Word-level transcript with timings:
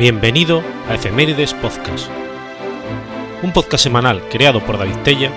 Bienvenido 0.00 0.62
a 0.88 0.94
Efemérides 0.94 1.52
Podcast, 1.52 2.08
un 3.42 3.52
podcast 3.52 3.84
semanal 3.84 4.26
creado 4.30 4.64
por 4.64 4.78
David 4.78 4.96
Tella 5.04 5.30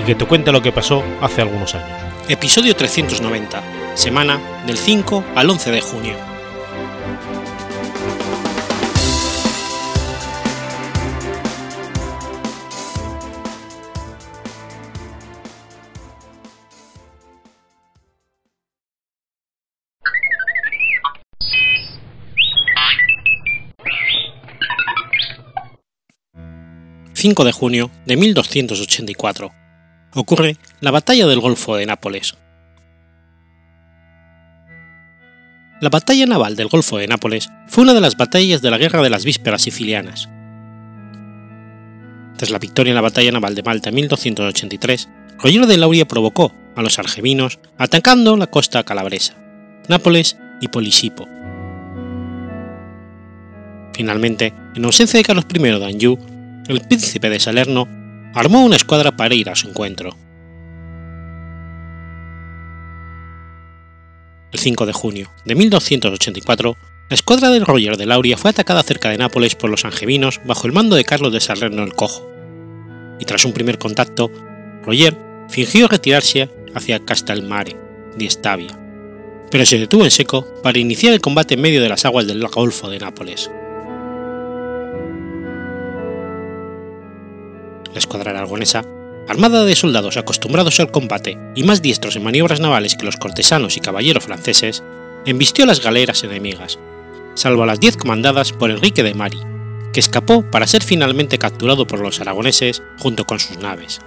y 0.00 0.04
que 0.04 0.14
te 0.14 0.24
cuenta 0.24 0.52
lo 0.52 0.62
que 0.62 0.70
pasó 0.70 1.02
hace 1.20 1.42
algunos 1.42 1.74
años. 1.74 1.98
Episodio 2.28 2.76
390, 2.76 3.96
semana 3.96 4.38
del 4.68 4.78
5 4.78 5.24
al 5.34 5.50
11 5.50 5.70
de 5.72 5.80
junio. 5.80 6.33
5 27.24 27.42
de 27.42 27.52
junio 27.52 27.90
de 28.04 28.18
1284. 28.18 29.50
Ocurre 30.12 30.58
la 30.82 30.90
Batalla 30.90 31.26
del 31.26 31.40
Golfo 31.40 31.74
de 31.74 31.86
Nápoles. 31.86 32.34
La 35.80 35.88
batalla 35.88 36.26
naval 36.26 36.54
del 36.54 36.68
Golfo 36.68 36.98
de 36.98 37.06
Nápoles 37.06 37.48
fue 37.66 37.84
una 37.84 37.94
de 37.94 38.02
las 38.02 38.18
batallas 38.18 38.60
de 38.60 38.70
la 38.70 38.76
Guerra 38.76 39.00
de 39.00 39.08
las 39.08 39.24
Vísperas 39.24 39.62
Sicilianas. 39.62 40.28
Tras 42.36 42.50
la 42.50 42.58
victoria 42.58 42.90
en 42.90 42.96
la 42.96 43.00
batalla 43.00 43.32
naval 43.32 43.54
de 43.54 43.62
Malta 43.62 43.88
en 43.88 43.94
1283, 43.94 45.08
Roger 45.38 45.66
de 45.66 45.78
Lauria 45.78 46.06
provocó 46.06 46.52
a 46.76 46.82
los 46.82 46.98
argevinos 46.98 47.58
atacando 47.78 48.36
la 48.36 48.48
costa 48.48 48.84
calabresa, 48.84 49.32
Nápoles 49.88 50.36
y 50.60 50.68
Polisipo. 50.68 51.26
Finalmente, 53.94 54.52
en 54.74 54.84
ausencia 54.84 55.16
de 55.16 55.24
Carlos 55.24 55.46
I 55.54 55.58
de 55.58 55.86
Anjou, 55.86 56.33
el 56.68 56.80
príncipe 56.80 57.28
de 57.28 57.40
Salerno 57.40 57.86
armó 58.34 58.64
una 58.64 58.76
escuadra 58.76 59.16
para 59.16 59.34
ir 59.34 59.50
a 59.50 59.54
su 59.54 59.68
encuentro. 59.68 60.16
El 64.52 64.58
5 64.58 64.86
de 64.86 64.92
junio 64.92 65.30
de 65.44 65.54
1284, 65.54 66.76
la 67.10 67.14
escuadra 67.14 67.50
del 67.50 67.66
Roger 67.66 67.96
de 67.96 68.06
Lauria 68.06 68.38
fue 68.38 68.50
atacada 68.50 68.82
cerca 68.82 69.10
de 69.10 69.18
Nápoles 69.18 69.54
por 69.56 69.68
los 69.68 69.84
angevinos 69.84 70.40
bajo 70.46 70.66
el 70.66 70.72
mando 70.72 70.96
de 70.96 71.04
Carlos 71.04 71.32
de 71.32 71.40
Salerno 71.40 71.82
el 71.82 71.92
Cojo, 71.92 72.30
y 73.20 73.24
tras 73.24 73.44
un 73.44 73.52
primer 73.52 73.78
contacto, 73.78 74.30
Roger 74.84 75.16
fingió 75.50 75.86
retirarse 75.86 76.48
hacia 76.74 77.04
Castelmare, 77.04 77.76
di 78.16 78.26
Estavia, 78.26 78.78
pero 79.50 79.66
se 79.66 79.78
detuvo 79.78 80.04
en 80.04 80.10
seco 80.10 80.46
para 80.62 80.78
iniciar 80.78 81.12
el 81.12 81.20
combate 81.20 81.54
en 81.54 81.60
medio 81.60 81.82
de 81.82 81.88
las 81.88 82.04
aguas 82.04 82.26
del 82.26 82.46
Golfo 82.46 82.88
de 82.88 82.98
Nápoles. 83.00 83.50
La 87.94 88.00
escuadra 88.00 88.32
aragonesa, 88.32 88.84
armada 89.28 89.64
de 89.64 89.74
soldados 89.74 90.16
acostumbrados 90.16 90.80
al 90.80 90.90
combate 90.90 91.38
y 91.54 91.62
más 91.62 91.80
diestros 91.80 92.16
en 92.16 92.24
maniobras 92.24 92.60
navales 92.60 92.96
que 92.96 93.06
los 93.06 93.16
cortesanos 93.16 93.76
y 93.76 93.80
caballeros 93.80 94.24
franceses, 94.24 94.82
embistió 95.24 95.64
las 95.64 95.82
galeras 95.82 96.22
enemigas, 96.24 96.78
salvo 97.34 97.64
las 97.64 97.80
diez 97.80 97.96
comandadas 97.96 98.52
por 98.52 98.70
Enrique 98.70 99.02
de 99.02 99.14
Mari, 99.14 99.38
que 99.92 100.00
escapó 100.00 100.42
para 100.50 100.66
ser 100.66 100.82
finalmente 100.82 101.38
capturado 101.38 101.86
por 101.86 102.00
los 102.00 102.20
aragoneses 102.20 102.82
junto 102.98 103.24
con 103.24 103.38
sus 103.38 103.56
naves. 103.58 104.00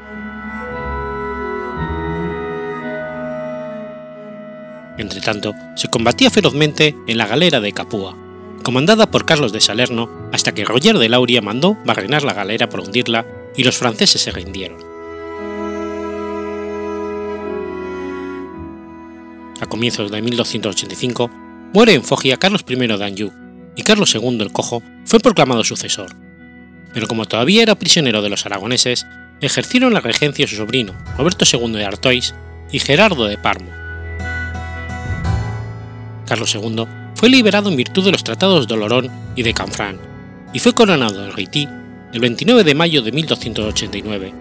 Entretanto, 4.98 5.54
se 5.76 5.90
combatía 5.90 6.30
ferozmente 6.30 6.96
en 7.08 7.18
la 7.18 7.28
galera 7.28 7.60
de 7.60 7.72
Capua, 7.72 8.16
comandada 8.64 9.10
por 9.10 9.26
Carlos 9.26 9.54
de 9.54 9.62
Salerno, 9.62 10.10
hasta 10.34 10.54
que 10.54 10.66
Roger 10.66 10.98
de 10.98 11.08
Lauria 11.08 11.42
mandó 11.42 11.78
barrenar 11.86 12.24
la 12.24 12.34
galera 12.34 12.68
por 12.68 12.82
hundirla 12.82 13.26
y 13.58 13.64
los 13.64 13.78
franceses 13.78 14.22
se 14.22 14.32
rindieron. 14.32 14.78
A 19.60 19.66
comienzos 19.66 20.12
de 20.12 20.22
1285 20.22 21.32
muere 21.74 21.94
en 21.94 22.04
Foggia 22.04 22.38
Carlos 22.38 22.64
I 22.68 22.76
de 22.76 23.06
Anjou 23.06 23.34
y 23.76 23.82
Carlos 23.82 24.16
II 24.16 24.38
el 24.40 24.54
Cojo 24.54 24.82
fue 25.06 25.20
proclamado 25.20 25.64
sucesor, 25.64 26.16
pero 26.94 27.08
como 27.08 27.26
todavía 27.26 27.64
era 27.64 27.76
prisionero 27.76 28.22
de 28.22 28.30
los 28.30 28.46
aragoneses, 28.46 29.06
ejercieron 29.42 29.94
la 29.94 30.00
regencia 30.00 30.48
su 30.48 30.56
sobrino 30.56 30.94
Roberto 31.18 31.46
II 31.52 31.74
de 31.74 31.86
Artois 31.86 32.34
y 32.72 32.80
Gerardo 32.80 33.26
de 33.26 33.38
Parmo. 33.38 33.72
Carlos 36.26 36.54
II 36.54 36.86
fue 37.16 37.30
liberado 37.30 37.70
en 37.70 37.78
virtud 37.78 38.06
de 38.06 38.12
los 38.12 38.24
tratados 38.24 38.68
de 38.68 38.74
Olorón 38.76 39.12
y 39.36 39.44
de 39.44 39.54
Canfrán 39.54 40.00
y 40.54 40.60
fue 40.60 40.74
coronado 40.74 41.26
en 41.26 41.34
Haití 41.36 41.68
el 42.14 42.20
29 42.20 42.64
de 42.64 42.76
mayo 42.76 43.02
de 43.02 43.12
1289, 43.12 44.34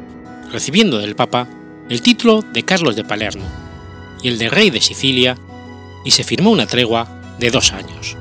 recibiendo 0.53 0.99
del 0.99 1.16
Papa 1.16 1.49
el 1.88 2.03
título 2.03 2.43
de 2.43 2.65
Carlos 2.65 2.97
de 2.97 3.04
Palermo 3.04 3.44
y 4.22 4.28
el 4.28 4.38
de 4.38 4.49
Rey 4.49 4.71
de 4.71 4.81
Sicilia, 4.81 5.37
y 6.04 6.10
se 6.12 6.25
firmó 6.25 6.50
una 6.50 6.66
tregua 6.66 7.37
de 7.38 7.50
dos 7.50 7.72
años. 7.72 8.16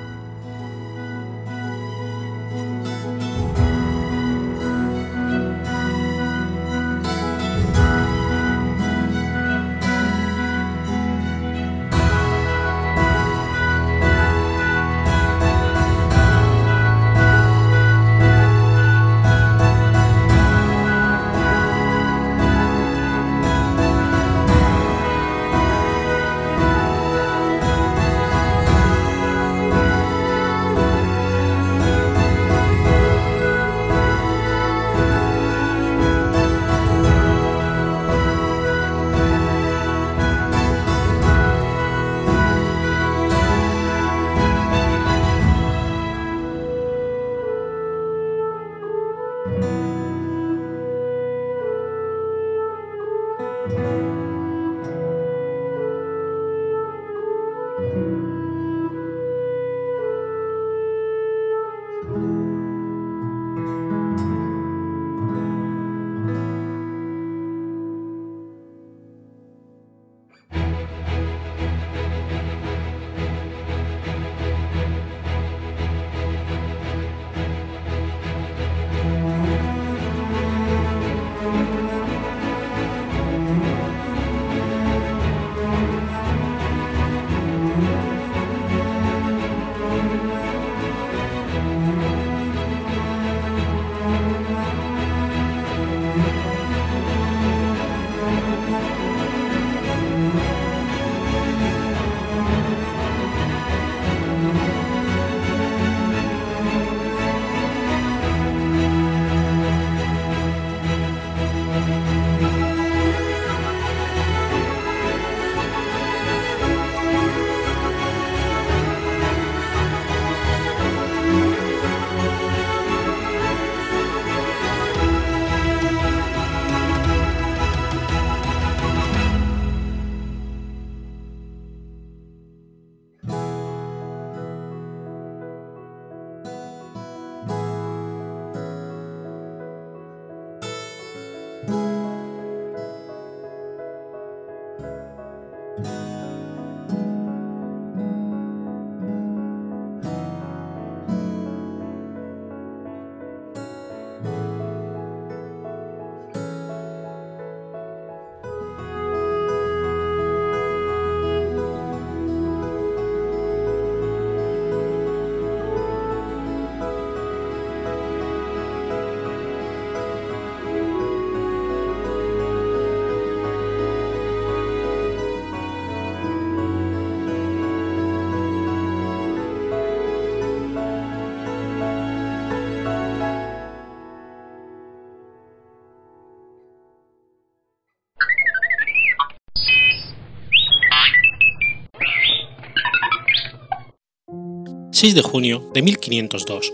6 195.05 195.13
de 195.13 195.21
junio 195.21 195.69
de 195.71 195.83
1502. 195.83 196.73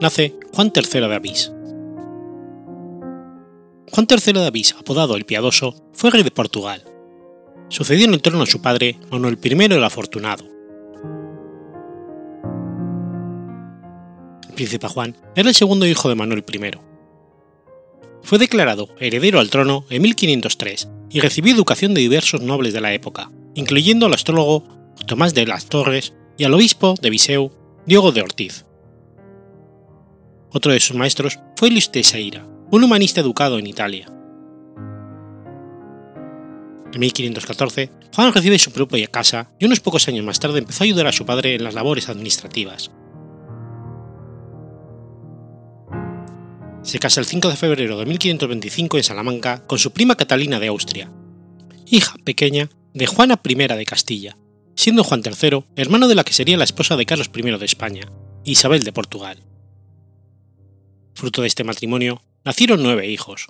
Nace 0.00 0.36
Juan 0.54 0.72
III 0.72 1.00
de 1.00 1.14
Avís. 1.16 1.50
Juan 3.90 4.06
III 4.08 4.34
de 4.34 4.46
Avís, 4.46 4.76
apodado 4.78 5.16
el 5.16 5.24
Piadoso, 5.24 5.74
fue 5.92 6.12
rey 6.12 6.22
de 6.22 6.30
Portugal. 6.30 6.84
Sucedió 7.70 8.04
en 8.04 8.14
el 8.14 8.22
trono 8.22 8.44
a 8.44 8.46
su 8.46 8.62
padre 8.62 9.00
Manuel 9.10 9.36
I 9.42 9.64
el 9.64 9.82
Afortunado. 9.82 10.44
El 14.48 14.54
príncipe 14.54 14.86
Juan 14.86 15.16
era 15.34 15.48
el 15.48 15.54
segundo 15.56 15.84
hijo 15.84 16.08
de 16.08 16.14
Manuel 16.14 16.44
I. 16.48 16.78
Fue 18.22 18.38
declarado 18.38 18.90
heredero 19.00 19.40
al 19.40 19.50
trono 19.50 19.86
en 19.90 20.02
1503 20.02 20.88
y 21.10 21.18
recibió 21.18 21.52
educación 21.52 21.94
de 21.94 22.02
diversos 22.02 22.42
nobles 22.42 22.74
de 22.74 22.80
la 22.80 22.94
época, 22.94 23.32
incluyendo 23.56 24.06
al 24.06 24.14
astrólogo 24.14 24.62
Tomás 25.08 25.34
de 25.34 25.48
las 25.48 25.66
Torres 25.66 26.12
y 26.38 26.44
al 26.44 26.54
obispo 26.54 26.94
de 27.02 27.10
Viseu, 27.10 27.61
Diego 27.84 28.12
de 28.12 28.22
Ortiz. 28.22 28.64
Otro 30.52 30.70
de 30.70 30.78
sus 30.78 30.96
maestros 30.96 31.40
fue 31.56 31.68
Luis 31.68 31.90
Teixeira, 31.90 32.46
un 32.70 32.84
humanista 32.84 33.20
educado 33.20 33.58
en 33.58 33.66
Italia. 33.66 34.06
En 36.92 37.00
1514, 37.00 37.90
Juan 38.14 38.32
recibe 38.32 38.60
su 38.60 38.70
propia 38.70 39.08
casa 39.08 39.50
y 39.58 39.64
unos 39.64 39.80
pocos 39.80 40.06
años 40.06 40.24
más 40.24 40.38
tarde 40.38 40.60
empezó 40.60 40.84
a 40.84 40.86
ayudar 40.86 41.08
a 41.08 41.12
su 41.12 41.26
padre 41.26 41.56
en 41.56 41.64
las 41.64 41.74
labores 41.74 42.08
administrativas. 42.08 42.92
Se 46.82 47.00
casa 47.00 47.18
el 47.18 47.26
5 47.26 47.48
de 47.48 47.56
febrero 47.56 47.98
de 47.98 48.06
1525 48.06 48.96
en 48.96 49.02
Salamanca 49.02 49.66
con 49.66 49.80
su 49.80 49.92
prima 49.92 50.14
Catalina 50.14 50.60
de 50.60 50.68
Austria, 50.68 51.10
hija 51.86 52.14
pequeña 52.22 52.68
de 52.94 53.06
Juana 53.06 53.40
I 53.42 53.54
de 53.54 53.86
Castilla, 53.86 54.36
siendo 54.74 55.04
Juan 55.04 55.22
III 55.24 55.64
hermano 55.76 56.08
de 56.08 56.14
la 56.14 56.24
que 56.24 56.32
sería 56.32 56.56
la 56.56 56.64
esposa 56.64 56.96
de 56.96 57.06
Carlos 57.06 57.30
I 57.34 57.42
de 57.42 57.64
España, 57.64 58.08
Isabel 58.44 58.84
de 58.84 58.92
Portugal. 58.92 59.42
Fruto 61.14 61.42
de 61.42 61.48
este 61.48 61.64
matrimonio 61.64 62.22
nacieron 62.44 62.82
nueve 62.82 63.08
hijos. 63.08 63.48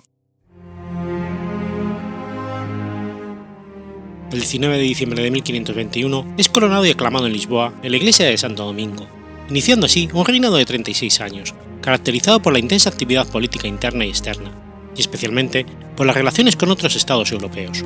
El 4.31 4.39
19 4.39 4.77
de 4.77 4.83
diciembre 4.83 5.21
de 5.21 5.29
1521 5.29 6.35
es 6.37 6.49
coronado 6.49 6.85
y 6.85 6.89
aclamado 6.89 7.27
en 7.27 7.33
Lisboa 7.33 7.73
en 7.83 7.91
la 7.91 7.97
iglesia 7.97 8.25
de 8.25 8.37
Santo 8.37 8.65
Domingo, 8.65 9.07
iniciando 9.47 9.85
así 9.85 10.09
un 10.11 10.25
reinado 10.25 10.55
de 10.55 10.65
36 10.65 11.21
años, 11.21 11.53
caracterizado 11.81 12.41
por 12.41 12.53
la 12.53 12.59
intensa 12.59 12.89
actividad 12.89 13.27
política 13.27 13.67
interna 13.67 14.05
y 14.05 14.09
externa, 14.09 14.51
y 14.95 15.01
especialmente 15.01 15.67
por 15.95 16.07
las 16.07 16.15
relaciones 16.15 16.55
con 16.55 16.71
otros 16.71 16.95
estados 16.95 17.31
europeos. 17.31 17.83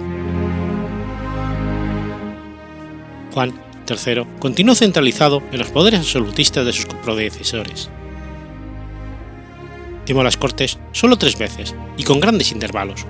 Juan 3.38 3.54
III 3.88 4.26
continuó 4.40 4.74
centralizado 4.74 5.44
en 5.52 5.60
los 5.60 5.70
poderes 5.70 6.00
absolutistas 6.00 6.66
de 6.66 6.74
sus 6.74 6.86
predecesores. 6.86 7.88
Timó 10.06 10.24
las 10.24 10.38
Cortes 10.38 10.80
solo 10.92 11.18
tres 11.18 11.38
veces 11.38 11.76
y 11.98 12.04
con 12.04 12.20
grandes 12.20 12.52
intervalos, 12.52 13.06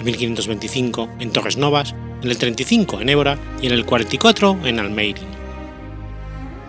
en 0.00 0.04
1525 0.04 1.08
en 1.20 1.32
Torres 1.32 1.56
Novas, 1.56 1.94
en 2.22 2.30
el 2.30 2.36
35 2.36 3.00
en 3.00 3.08
Évora 3.08 3.38
y 3.62 3.68
en 3.68 3.72
el 3.72 3.86
44 3.86 4.66
en 4.66 4.80
Almeida. 4.80 5.22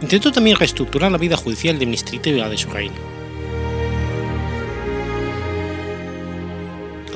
Intentó 0.01 0.31
también 0.31 0.55
reestructurar 0.55 1.11
la 1.11 1.17
vida 1.17 1.35
judicial 1.35 1.75
y 1.75 1.79
administrativa 1.79 2.47
de 2.47 2.57
su 2.57 2.69
reino. 2.69 3.18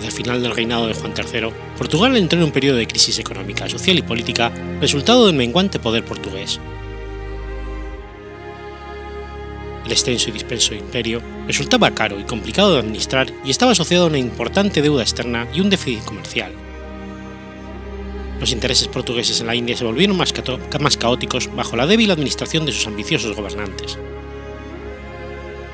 Hacia 0.04 0.18
el 0.18 0.18
final 0.18 0.44
del 0.44 0.54
reinado 0.54 0.88
de 0.88 0.96
Juan 0.96 1.14
III, 1.18 1.48
Portugal 1.78 2.18
entró 2.18 2.38
en 2.38 2.44
un 2.44 2.52
periodo 2.52 2.76
de 2.76 2.88
crisis 2.88 3.20
económica, 3.20 3.70
social 3.70 3.98
y 3.98 4.02
política, 4.02 4.52
resultado 4.82 5.28
del 5.28 5.36
menguante 5.38 5.80
poder 5.80 6.04
portugués. 6.04 6.60
El 9.86 9.92
extenso 9.94 10.28
y 10.28 10.34
disperso 10.34 10.76
imperio 10.76 11.22
resultaba 11.48 11.92
caro 11.92 12.20
y 12.20 12.24
complicado 12.24 12.74
de 12.74 12.80
administrar 12.80 13.32
y 13.46 13.52
estaba 13.52 13.72
asociado 13.72 14.04
a 14.04 14.08
una 14.08 14.18
importante 14.18 14.82
deuda 14.82 15.04
externa 15.04 15.48
y 15.54 15.62
un 15.62 15.70
déficit 15.70 16.04
comercial. 16.04 16.52
Los 18.42 18.52
intereses 18.52 18.90
portugueses 18.90 19.40
en 19.40 19.48
la 19.48 19.56
India 19.56 19.78
se 19.78 19.86
volvieron 19.86 20.18
más, 20.18 20.34
más 20.82 20.98
caóticos 20.98 21.50
bajo 21.56 21.78
la 21.78 21.88
débil 21.88 22.12
administración 22.12 22.66
de 22.66 22.74
sus 22.74 22.88
ambiciosos 22.88 23.38
gobernantes. 23.38 23.98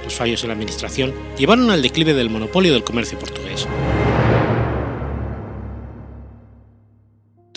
Los 0.03 0.13
fallos 0.13 0.43
en 0.43 0.49
la 0.49 0.53
administración 0.53 1.15
llevaron 1.35 1.71
al 1.71 1.81
declive 1.81 2.13
del 2.13 2.29
monopolio 2.29 2.73
del 2.73 2.83
comercio 2.83 3.17
portugués. 3.17 3.67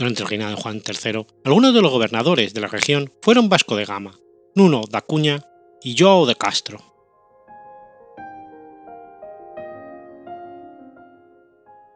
Durante 0.02 0.25
el 0.25 0.28
reinado 0.28 0.56
de 0.56 0.61
Juan 0.61 0.82
III, 0.85 1.26
algunos 1.44 1.73
de 1.73 1.80
los 1.80 1.92
gobernadores 1.92 2.52
de 2.52 2.61
la 2.61 2.66
región 2.66 3.12
fueron 3.23 3.49
Vasco 3.49 3.76
de 3.76 3.85
Gama, 3.85 4.18
Nuno 4.56 4.82
da 4.90 5.00
Cunha 5.00 5.44
y 5.80 5.94
João 5.94 6.26
de 6.26 6.35
Castro. 6.35 6.82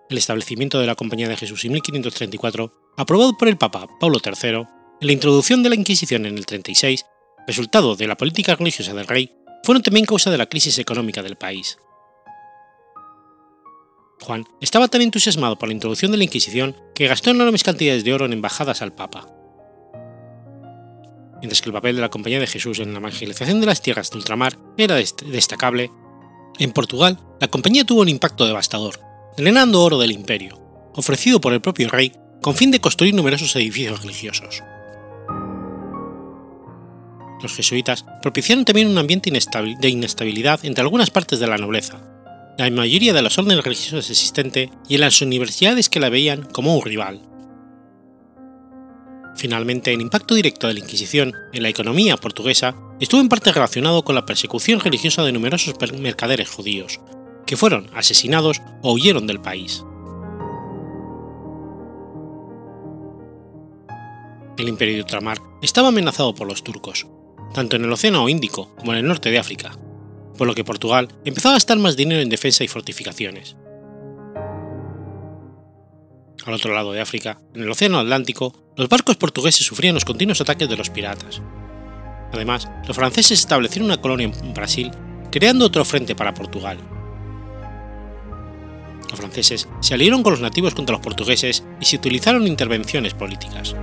El 0.08 0.18
establecimiento 0.18 0.78
de 0.78 0.86
la 0.86 0.94
Compañía 0.94 1.28
de 1.28 1.36
Jesús 1.36 1.64
en 1.64 1.72
1534, 1.72 2.72
aprobado 2.96 3.36
por 3.36 3.48
el 3.48 3.58
Papa 3.58 3.88
Paulo 3.98 4.20
III, 4.25 4.50
en 4.50 4.66
la 5.00 5.12
introducción 5.12 5.64
de 5.64 5.70
la 5.70 5.75
Inquisición 5.75 6.26
en 6.26 6.38
el 6.38 6.46
36, 6.46 7.04
resultado 7.48 7.96
de 7.96 8.06
la 8.06 8.16
política 8.16 8.54
religiosa 8.54 8.94
del 8.94 9.08
rey, 9.08 9.32
fueron 9.64 9.82
también 9.82 10.06
causa 10.06 10.30
de 10.30 10.38
la 10.38 10.46
crisis 10.46 10.78
económica 10.78 11.25
del 11.25 11.34
país. 11.34 11.76
Juan 14.20 14.44
estaba 14.61 14.88
tan 14.88 15.02
entusiasmado 15.02 15.58
por 15.58 15.68
la 15.68 15.75
introducción 15.75 16.11
de 16.11 16.18
la 16.18 16.25
Inquisición 16.25 16.76
que 16.94 17.06
gastó 17.06 17.30
enormes 17.30 17.62
cantidades 17.62 18.04
de 18.04 18.14
oro 18.14 18.26
en 18.26 18.32
embajadas 18.32 18.82
al 18.82 18.92
Papa 18.92 19.28
mientras 21.40 21.61
que 21.61 21.68
el 21.68 21.75
papel 21.75 21.96
de 21.96 22.02
la 22.02 22.11
Compañía 22.11 22.40
de 22.40 22.46
Jesús 22.46 22.78
en 22.78 22.92
la 22.92 22.99
evangelización 22.99 23.61
de 23.61 23.66
las 23.66 23.82
tierras 23.82 24.11
de 24.11 24.18
ultramar 24.18 24.58
era 24.76 24.96
destacable, 24.96 25.90
en 26.58 26.73
Portugal 26.73 27.18
la 27.40 27.49
compañía 27.49 27.85
tuvo 27.85 28.00
un 28.00 28.08
impacto 28.08 28.46
devastador, 28.46 28.99
drenando 29.37 29.82
oro 29.82 29.99
del 29.99 30.12
imperio, 30.12 30.58
ofrecido 30.94 31.40
por 31.40 31.52
el 31.52 31.61
propio 31.61 31.88
rey 31.88 32.12
con 32.42 32.54
fin 32.54 32.70
de 32.70 32.80
construir 32.80 33.14
numerosos 33.14 33.54
edificios 33.56 34.00
religiosos. 34.00 34.62
Los 37.42 37.54
jesuitas 37.54 38.04
propiciaron 38.23 38.64
también 38.64 38.88
un 38.88 38.99
ambiente 38.99 39.30
de 39.30 39.88
inestabilidad 39.88 40.64
entre 40.64 40.82
algunas 40.82 41.11
partes 41.11 41.38
de 41.38 41.46
la 41.46 41.58
nobleza, 41.58 42.02
la 42.58 42.70
mayoría 42.70 43.12
de 43.12 43.22
las 43.22 43.38
órdenes 43.38 43.64
religiosas 43.64 44.10
existentes 44.10 44.70
y 44.88 44.94
en 44.94 45.00
las 45.02 45.20
universidades 45.20 45.88
que 45.88 46.00
la 46.00 46.08
veían 46.08 46.42
como 46.42 46.75
un 46.75 46.84
rival, 46.84 47.20
Finalmente, 49.36 49.92
el 49.92 50.00
impacto 50.00 50.34
directo 50.34 50.66
de 50.66 50.75
la 50.75 50.80
Inquisición 50.80 51.34
en 51.52 51.62
la 51.62 51.68
economía 51.68 52.16
portuguesa 52.16 52.75
estuvo 53.00 53.20
en 53.20 53.28
parte 53.28 53.52
relacionado 53.52 54.02
con 54.02 54.14
la 54.14 54.25
persecución 54.25 54.80
religiosa 54.80 55.22
de 55.22 55.32
numerosos 55.32 55.75
mercaderes 56.00 56.48
judíos, 56.48 57.00
que 57.46 57.58
fueron 57.58 57.90
asesinados 57.94 58.62
o 58.82 58.94
huyeron 58.94 59.26
del 59.26 59.40
país. 59.40 59.84
El 64.56 64.68
imperio 64.68 64.94
de 64.94 65.00
ultramar 65.02 65.38
estaba 65.60 65.88
amenazado 65.88 66.34
por 66.34 66.48
los 66.48 66.64
turcos, 66.64 67.06
tanto 67.52 67.76
en 67.76 67.84
el 67.84 67.92
Océano 67.92 68.26
Índico 68.30 68.75
como 68.76 68.92
en 68.92 69.00
el 69.00 69.06
norte 69.06 69.30
de 69.30 69.38
África, 69.38 69.76
por 70.37 70.47
lo 70.47 70.55
que 70.55 70.64
Portugal 70.64 71.09
empezó 71.25 71.49
a 71.49 71.52
gastar 71.52 71.78
más 71.78 71.97
dinero 71.97 72.21
en 72.21 72.28
defensa 72.28 72.64
y 72.64 72.69
fortificaciones. 72.69 73.57
Al 76.45 76.55
otro 76.55 76.73
lado 76.73 76.93
de 76.93 77.00
África, 77.00 77.40
en 77.55 77.62
el 77.62 77.71
Océano 77.71 77.99
Atlántico, 77.99 78.73
los 78.76 78.88
barcos 78.88 79.16
portugueses 79.16 79.66
sufrían 79.66 79.95
los 79.95 80.05
continuos 80.05 80.40
ataques 80.40 80.69
de 80.69 80.76
los 80.76 80.90
piratas. 80.90 81.43
Además, 82.33 82.69
los 82.87 82.97
franceses 82.97 83.40
establecieron 83.40 83.87
una 83.87 84.00
colonia 84.00 84.31
en 84.43 84.55
Brasil, 84.55 84.93
creando 85.33 85.66
otro 85.66 85.85
frente 85.85 86.14
para 86.14 86.35
Portugal. 86.35 86.78
Los 89.11 89.19
franceses 89.19 89.69
se 89.81 89.95
aliaron 89.95 90.23
con 90.23 90.33
los 90.33 90.40
nativos 90.40 90.75
contra 90.75 90.95
los 90.95 91.05
portugueses 91.05 91.64
y 91.81 91.85
se 91.85 91.97
utilizaron 91.97 92.47
intervenciones 92.47 93.14
políticas. 93.14 93.75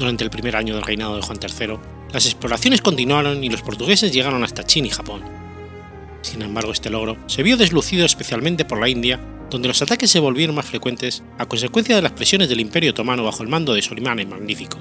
Durante 0.00 0.24
el 0.24 0.30
primer 0.30 0.56
año 0.56 0.74
del 0.74 0.82
reinado 0.82 1.14
de 1.14 1.22
Juan 1.22 1.38
III, 1.40 1.78
las 2.12 2.24
exploraciones 2.24 2.80
continuaron 2.80 3.44
y 3.44 3.48
los 3.48 3.62
portugueses 3.62 4.12
llegaron 4.12 4.42
hasta 4.42 4.64
China 4.64 4.88
y 4.88 4.90
Japón, 4.90 5.22
sin 6.22 6.42
embargo, 6.42 6.72
este 6.72 6.90
logro 6.90 7.16
se 7.26 7.42
vio 7.42 7.56
deslucido 7.56 8.04
especialmente 8.04 8.64
por 8.64 8.78
la 8.78 8.88
India, 8.88 9.20
donde 9.50 9.68
los 9.68 9.80
ataques 9.82 10.10
se 10.10 10.20
volvieron 10.20 10.54
más 10.54 10.66
frecuentes 10.66 11.22
a 11.38 11.46
consecuencia 11.46 11.96
de 11.96 12.02
las 12.02 12.12
presiones 12.12 12.48
del 12.48 12.60
Imperio 12.60 12.90
Otomano 12.90 13.24
bajo 13.24 13.42
el 13.42 13.48
mando 13.48 13.74
de 13.74 13.82
Solimán 13.82 14.18
el 14.18 14.28
Magnífico, 14.28 14.78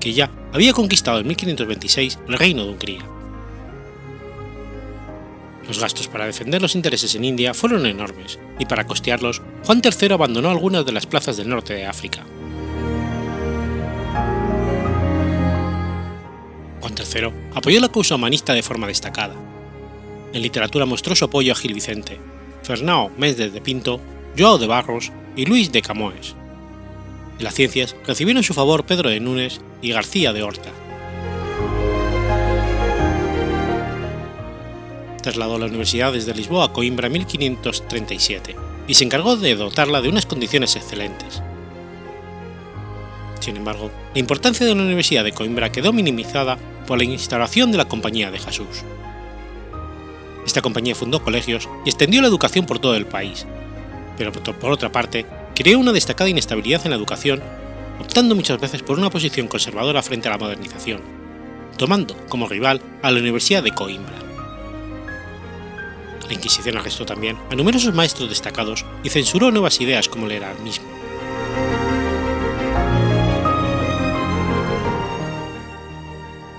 que 0.00 0.12
ya 0.12 0.30
había 0.52 0.72
conquistado 0.72 1.20
en 1.20 1.28
1526 1.28 2.18
el 2.26 2.38
reino 2.38 2.64
de 2.64 2.70
Hungría. 2.70 3.06
Los 5.68 5.78
gastos 5.78 6.08
para 6.08 6.26
defender 6.26 6.60
los 6.60 6.74
intereses 6.74 7.14
en 7.14 7.24
India 7.24 7.54
fueron 7.54 7.86
enormes, 7.86 8.38
y 8.58 8.66
para 8.66 8.86
costearlos, 8.86 9.42
Juan 9.64 9.82
III 9.84 10.12
abandonó 10.12 10.50
algunas 10.50 10.84
de 10.84 10.92
las 10.92 11.06
plazas 11.06 11.36
del 11.36 11.48
norte 11.48 11.74
de 11.74 11.86
África. 11.86 12.24
Juan 16.82 16.94
III 16.98 17.32
apoyó 17.54 17.80
la 17.80 17.88
causa 17.88 18.16
humanista 18.16 18.52
de 18.54 18.62
forma 18.62 18.88
destacada, 18.88 19.36
en 20.32 20.42
literatura 20.42 20.84
mostró 20.84 21.14
su 21.14 21.24
apoyo 21.24 21.52
a 21.52 21.54
Gil 21.54 21.74
Vicente, 21.74 22.18
Fernão 22.64 23.10
Méndez 23.16 23.52
de 23.52 23.60
Pinto, 23.60 24.00
João 24.36 24.58
de 24.58 24.66
Barros 24.66 25.12
y 25.36 25.46
Luis 25.46 25.70
de 25.70 25.80
Camões. 25.80 26.34
En 27.38 27.44
las 27.44 27.54
ciencias 27.54 27.94
recibieron 28.06 28.42
su 28.42 28.52
favor 28.52 28.84
Pedro 28.84 29.10
de 29.10 29.20
Núñez 29.20 29.60
y 29.80 29.92
García 29.92 30.32
de 30.32 30.42
Horta. 30.42 30.70
Trasladó 35.22 35.58
la 35.58 35.66
universidad 35.66 36.12
desde 36.12 36.34
Lisboa 36.34 36.64
a 36.64 36.72
Coimbra 36.72 37.06
en 37.06 37.12
1537 37.12 38.56
y 38.88 38.94
se 38.94 39.04
encargó 39.04 39.36
de 39.36 39.54
dotarla 39.54 40.00
de 40.00 40.08
unas 40.08 40.26
condiciones 40.26 40.74
excelentes. 40.74 41.42
Sin 43.42 43.56
embargo, 43.56 43.90
la 44.14 44.20
importancia 44.20 44.64
de 44.64 44.72
la 44.72 44.82
Universidad 44.82 45.24
de 45.24 45.32
Coimbra 45.32 45.72
quedó 45.72 45.92
minimizada 45.92 46.58
por 46.86 46.98
la 46.98 47.02
instauración 47.02 47.72
de 47.72 47.76
la 47.78 47.88
Compañía 47.88 48.30
de 48.30 48.38
Jesús. 48.38 48.84
Esta 50.46 50.62
compañía 50.62 50.94
fundó 50.94 51.24
colegios 51.24 51.68
y 51.84 51.88
extendió 51.88 52.22
la 52.22 52.28
educación 52.28 52.66
por 52.66 52.78
todo 52.78 52.94
el 52.94 53.04
país, 53.04 53.44
pero 54.16 54.30
por 54.30 54.70
otra 54.70 54.92
parte 54.92 55.26
creó 55.56 55.80
una 55.80 55.90
destacada 55.90 56.30
inestabilidad 56.30 56.82
en 56.84 56.90
la 56.90 56.96
educación, 56.96 57.42
optando 57.98 58.36
muchas 58.36 58.60
veces 58.60 58.80
por 58.84 58.96
una 58.96 59.10
posición 59.10 59.48
conservadora 59.48 60.04
frente 60.04 60.28
a 60.28 60.30
la 60.30 60.38
modernización, 60.38 61.00
tomando 61.76 62.16
como 62.28 62.46
rival 62.46 62.80
a 63.02 63.10
la 63.10 63.18
Universidad 63.18 63.64
de 63.64 63.74
Coimbra. 63.74 64.18
La 66.28 66.32
Inquisición 66.32 66.76
arrestó 66.76 67.04
también 67.04 67.36
a 67.50 67.56
numerosos 67.56 67.92
maestros 67.92 68.28
destacados 68.28 68.84
y 69.02 69.08
censuró 69.08 69.50
nuevas 69.50 69.80
ideas 69.80 70.08
como 70.08 70.28
el 70.28 70.40
mismo. 70.62 71.01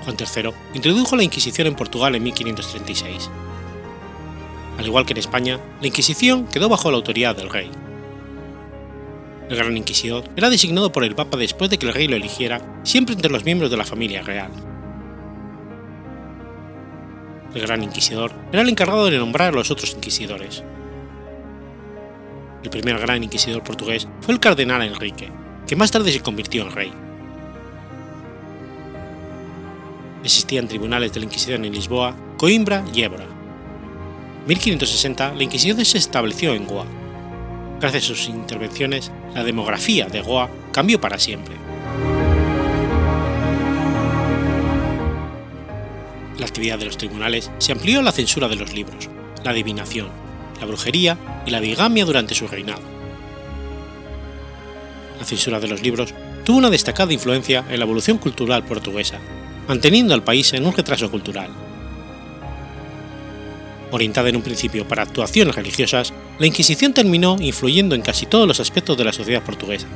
Juan 0.03 0.17
III 0.19 0.51
introdujo 0.74 1.15
la 1.15 1.24
Inquisición 1.24 1.67
en 1.67 1.75
Portugal 1.75 2.15
en 2.15 2.24
1536. 2.24 3.29
Al 4.77 4.86
igual 4.86 5.05
que 5.05 5.13
en 5.13 5.19
España, 5.19 5.60
la 5.81 5.88
Inquisición 5.88 6.48
quedó 6.48 6.69
bajo 6.69 6.91
la 6.91 6.98
autoridad 6.98 7.36
del 7.36 7.50
rey. 7.50 7.69
El 9.50 9.57
Gran 9.57 9.77
Inquisidor 9.77 10.24
era 10.36 10.50
designado 10.50 10.91
por 10.91 11.03
el 11.03 11.15
Papa 11.15 11.38
después 11.38 11.69
de 11.69 11.77
que 11.77 11.86
el 11.86 11.93
rey 11.93 12.07
lo 12.07 12.15
eligiera, 12.15 12.62
siempre 12.83 13.13
entre 13.13 13.31
los 13.31 13.45
miembros 13.45 13.69
de 13.69 13.77
la 13.77 13.86
familia 13.86 14.22
real. 14.22 14.51
El 17.53 17.62
Gran 17.62 17.83
Inquisidor 17.83 18.31
era 18.51 18.63
el 18.63 18.69
encargado 18.69 19.05
de 19.10 19.17
nombrar 19.17 19.50
a 19.50 19.55
los 19.55 19.69
otros 19.69 19.93
inquisidores. 19.93 20.63
El 22.63 22.69
primer 22.69 22.98
Gran 22.98 23.24
Inquisidor 23.24 23.63
portugués 23.63 24.07
fue 24.22 24.33
el 24.33 24.39
Cardenal 24.39 24.81
Enrique, 24.81 25.29
que 25.67 25.75
más 25.75 25.91
tarde 25.91 26.12
se 26.12 26.22
convirtió 26.22 26.63
en 26.63 26.72
rey. 26.72 26.93
Existían 30.24 30.70
tribunales 30.70 31.12
de 31.12 31.20
la 31.20 31.25
Inquisición 31.25 31.65
en 31.65 31.74
Lisboa, 31.74 32.15
Coimbra 32.38 32.86
y 32.94 33.01
Évora. 33.01 33.25
En 33.25 34.48
1560 34.48 35.34
la 35.34 35.44
Inquisición 35.44 35.84
se 35.84 35.98
estableció 35.98 36.53
en 36.53 36.65
Goa. 36.65 36.86
Gracias 37.82 38.06
a 38.06 38.08
sus 38.08 38.27
intervenciones, 38.30 39.12
la 39.36 39.44
demografía 39.44 40.06
de 40.06 40.22
Goa 40.22 40.50
cambió 40.72 41.01
para 41.01 41.20
siempre. 41.20 41.56
La 46.39 46.46
actividad 46.46 46.80
de 46.80 46.86
los 46.86 46.98
tribunales 46.98 47.51
se 47.58 47.74
amplió 47.74 48.00
a 48.00 48.03
la 48.03 48.13
censura 48.13 48.48
de 48.48 48.56
los 48.56 48.74
libros, 48.74 49.10
la 49.44 49.51
adivinación, 49.51 50.08
la 50.62 50.65
brujería 50.65 51.18
y 51.46 51.51
la 51.51 51.60
bigamia 51.60 52.06
durante 52.06 52.34
su 52.34 52.48
reinado. 52.48 52.82
La 55.20 55.25
censura 55.25 55.60
de 55.60 55.68
los 55.68 55.82
libros 55.82 56.13
tuvo 56.46 56.60
una 56.60 56.70
destacada 56.70 57.12
influencia 57.12 57.65
en 57.70 57.80
la 57.80 57.86
evolución 57.86 58.18
cultural 58.18 58.63
portuguesa 58.63 59.20
manteniendo 59.67 60.13
al 60.13 60.24
país 60.24 60.53
en 60.53 60.65
un 60.65 60.74
retraso 60.74 61.10
cultural. 61.10 61.50
Orientada 63.91 64.29
en 64.29 64.36
un 64.36 64.41
principio 64.41 64.88
para 64.88 65.03
actuaciones 65.03 65.55
religiosas, 65.55 66.13
la 66.39 66.48
Inquisición 66.48 66.93
terminó 66.93 67.38
influyendo 67.39 67.93
en 67.93 68.01
casi 68.01 68.25
todos 68.25 68.48
los 68.48 68.60
aspectos 68.60 68.98
de 68.98 69.03
la 69.03 69.13
sociedad 69.13 69.43
portuguesa, 69.43 69.88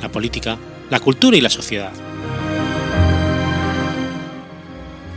la 0.00 0.10
política, 0.10 0.58
la 0.88 1.00
cultura 1.00 1.36
y 1.36 1.42
la 1.42 1.50
sociedad. 1.50 1.92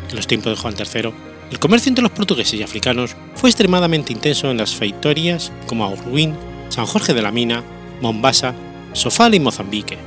En 0.10 0.16
los 0.16 0.28
tiempos 0.28 0.54
de 0.54 0.62
Juan 0.62 0.76
III, 0.78 1.14
el 1.52 1.60
comercio 1.60 1.90
entre 1.90 2.04
los 2.04 2.12
portugueses 2.12 2.60
y 2.60 2.64
africanos 2.64 3.16
fue 3.36 3.50
extremadamente 3.50 4.12
intenso 4.12 4.52
en 4.52 4.58
las 4.58 4.76
feitorías 4.76 5.52
como 5.68 5.86
Aurguín, 5.86 6.36
San 6.68 6.86
Jorge 6.86 7.14
de 7.14 7.22
la 7.22 7.32
Mina, 7.32 7.64
Mombasa, 8.02 8.54
Sofala 8.94 9.38
y 9.38 9.40
Mozambique, 9.40 9.98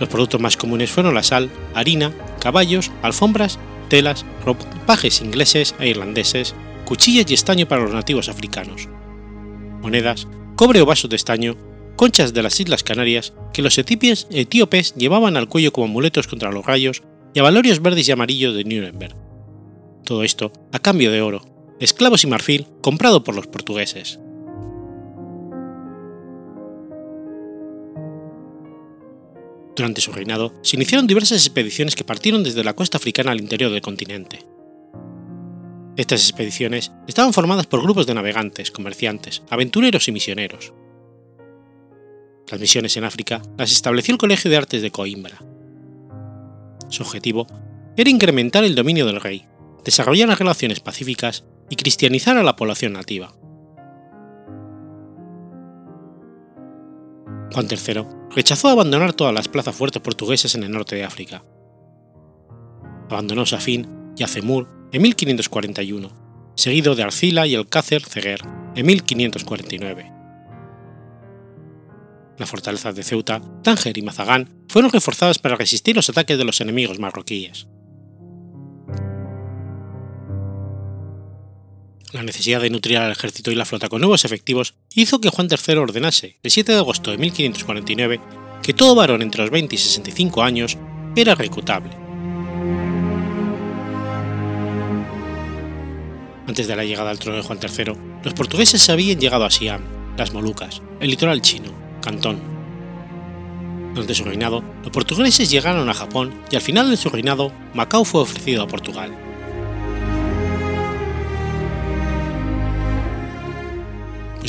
los 0.00 0.08
productos 0.08 0.40
más 0.40 0.56
comunes 0.56 0.90
fueron 0.90 1.14
la 1.14 1.22
sal, 1.22 1.50
harina, 1.74 2.12
caballos, 2.40 2.90
alfombras, 3.02 3.58
telas, 3.88 4.24
ropajes 4.44 5.20
ingleses 5.20 5.74
e 5.78 5.88
irlandeses, 5.88 6.54
cuchillas 6.86 7.30
y 7.30 7.34
estaño 7.34 7.68
para 7.68 7.82
los 7.82 7.92
nativos 7.92 8.28
africanos, 8.28 8.88
monedas, 9.82 10.26
cobre 10.56 10.80
o 10.80 10.86
vasos 10.86 11.10
de 11.10 11.16
estaño, 11.16 11.56
conchas 11.96 12.32
de 12.32 12.42
las 12.42 12.58
Islas 12.58 12.82
Canarias 12.82 13.34
que 13.52 13.62
los 13.62 13.76
etíopes 13.78 14.94
llevaban 14.94 15.36
al 15.36 15.48
cuello 15.48 15.72
como 15.72 15.86
amuletos 15.86 16.26
contra 16.26 16.50
los 16.50 16.64
rayos 16.64 17.02
y 17.34 17.40
avalorios 17.40 17.82
verdes 17.82 18.08
y 18.08 18.12
amarillos 18.12 18.54
de 18.54 18.64
Nuremberg. 18.64 19.14
Todo 20.04 20.24
esto 20.24 20.52
a 20.72 20.78
cambio 20.78 21.12
de 21.12 21.20
oro, 21.20 21.44
esclavos 21.78 22.24
y 22.24 22.26
marfil 22.26 22.66
comprado 22.80 23.22
por 23.22 23.34
los 23.34 23.46
portugueses. 23.46 24.18
Durante 29.76 30.00
su 30.00 30.12
reinado 30.12 30.52
se 30.62 30.76
iniciaron 30.76 31.06
diversas 31.06 31.38
expediciones 31.38 31.94
que 31.94 32.04
partieron 32.04 32.42
desde 32.42 32.64
la 32.64 32.74
costa 32.74 32.98
africana 32.98 33.32
al 33.32 33.40
interior 33.40 33.70
del 33.70 33.80
continente. 33.80 34.44
Estas 35.96 36.22
expediciones 36.22 36.92
estaban 37.06 37.32
formadas 37.32 37.66
por 37.66 37.82
grupos 37.82 38.06
de 38.06 38.14
navegantes, 38.14 38.70
comerciantes, 38.70 39.42
aventureros 39.50 40.08
y 40.08 40.12
misioneros. 40.12 40.72
Las 42.50 42.60
misiones 42.60 42.96
en 42.96 43.04
África 43.04 43.42
las 43.58 43.70
estableció 43.70 44.12
el 44.12 44.18
Colegio 44.18 44.50
de 44.50 44.56
Artes 44.56 44.82
de 44.82 44.90
Coimbra. 44.90 45.38
Su 46.88 47.02
objetivo 47.02 47.46
era 47.96 48.10
incrementar 48.10 48.64
el 48.64 48.74
dominio 48.74 49.06
del 49.06 49.20
rey, 49.20 49.46
desarrollar 49.84 50.28
las 50.28 50.38
relaciones 50.38 50.80
pacíficas 50.80 51.44
y 51.68 51.76
cristianizar 51.76 52.36
a 52.36 52.42
la 52.42 52.56
población 52.56 52.94
nativa. 52.94 53.34
Juan 57.52 57.66
III 57.70 58.04
rechazó 58.34 58.68
abandonar 58.68 59.12
todas 59.12 59.34
las 59.34 59.48
plazas 59.48 59.74
fuertes 59.74 60.02
portuguesas 60.02 60.54
en 60.54 60.62
el 60.62 60.70
norte 60.70 60.96
de 60.96 61.04
África. 61.04 61.42
Abandonó 63.08 63.44
Safin 63.44 64.12
y 64.16 64.22
Azemur 64.22 64.68
en 64.92 65.02
1541, 65.02 66.52
seguido 66.54 66.94
de 66.94 67.02
Arcila 67.02 67.46
y 67.46 67.56
Alcácer 67.56 68.02
Ceguer 68.04 68.40
en 68.76 68.86
1549. 68.86 70.12
Las 72.38 72.48
fortalezas 72.48 72.94
de 72.94 73.02
Ceuta, 73.02 73.42
Tánger 73.62 73.98
y 73.98 74.02
Mazagán 74.02 74.48
fueron 74.68 74.90
reforzadas 74.90 75.38
para 75.38 75.56
resistir 75.56 75.96
los 75.96 76.08
ataques 76.08 76.38
de 76.38 76.44
los 76.44 76.60
enemigos 76.60 76.98
marroquíes. 76.98 77.66
La 82.12 82.24
necesidad 82.24 82.60
de 82.60 82.70
nutrir 82.70 82.98
al 82.98 83.12
ejército 83.12 83.52
y 83.52 83.54
la 83.54 83.64
flota 83.64 83.88
con 83.88 84.00
nuevos 84.00 84.24
efectivos 84.24 84.74
hizo 84.96 85.20
que 85.20 85.28
Juan 85.28 85.48
III 85.48 85.76
ordenase, 85.76 86.38
el 86.42 86.50
7 86.50 86.72
de 86.72 86.78
agosto 86.78 87.12
de 87.12 87.18
1549, 87.18 88.20
que 88.64 88.74
todo 88.74 88.96
varón 88.96 89.22
entre 89.22 89.42
los 89.42 89.50
20 89.50 89.76
y 89.76 89.78
65 89.78 90.42
años 90.42 90.76
era 91.14 91.36
reclutable. 91.36 91.90
Antes 96.48 96.66
de 96.66 96.74
la 96.74 96.84
llegada 96.84 97.10
al 97.10 97.20
trono 97.20 97.36
de 97.36 97.44
Juan 97.44 97.60
III, 97.62 97.92
los 98.24 98.34
portugueses 98.34 98.90
habían 98.90 99.20
llegado 99.20 99.44
a 99.44 99.50
Siam, 99.50 99.82
las 100.16 100.32
Molucas, 100.34 100.82
el 100.98 101.10
litoral 101.10 101.40
chino, 101.42 101.72
Cantón. 102.02 102.40
Durante 103.94 104.14
su 104.14 104.24
reinado, 104.24 104.64
los 104.82 104.90
portugueses 104.90 105.48
llegaron 105.48 105.88
a 105.88 105.94
Japón 105.94 106.34
y 106.50 106.56
al 106.56 106.62
final 106.62 106.90
de 106.90 106.96
su 106.96 107.08
reinado, 107.08 107.52
Macao 107.72 108.04
fue 108.04 108.22
ofrecido 108.22 108.64
a 108.64 108.66
Portugal. 108.66 109.29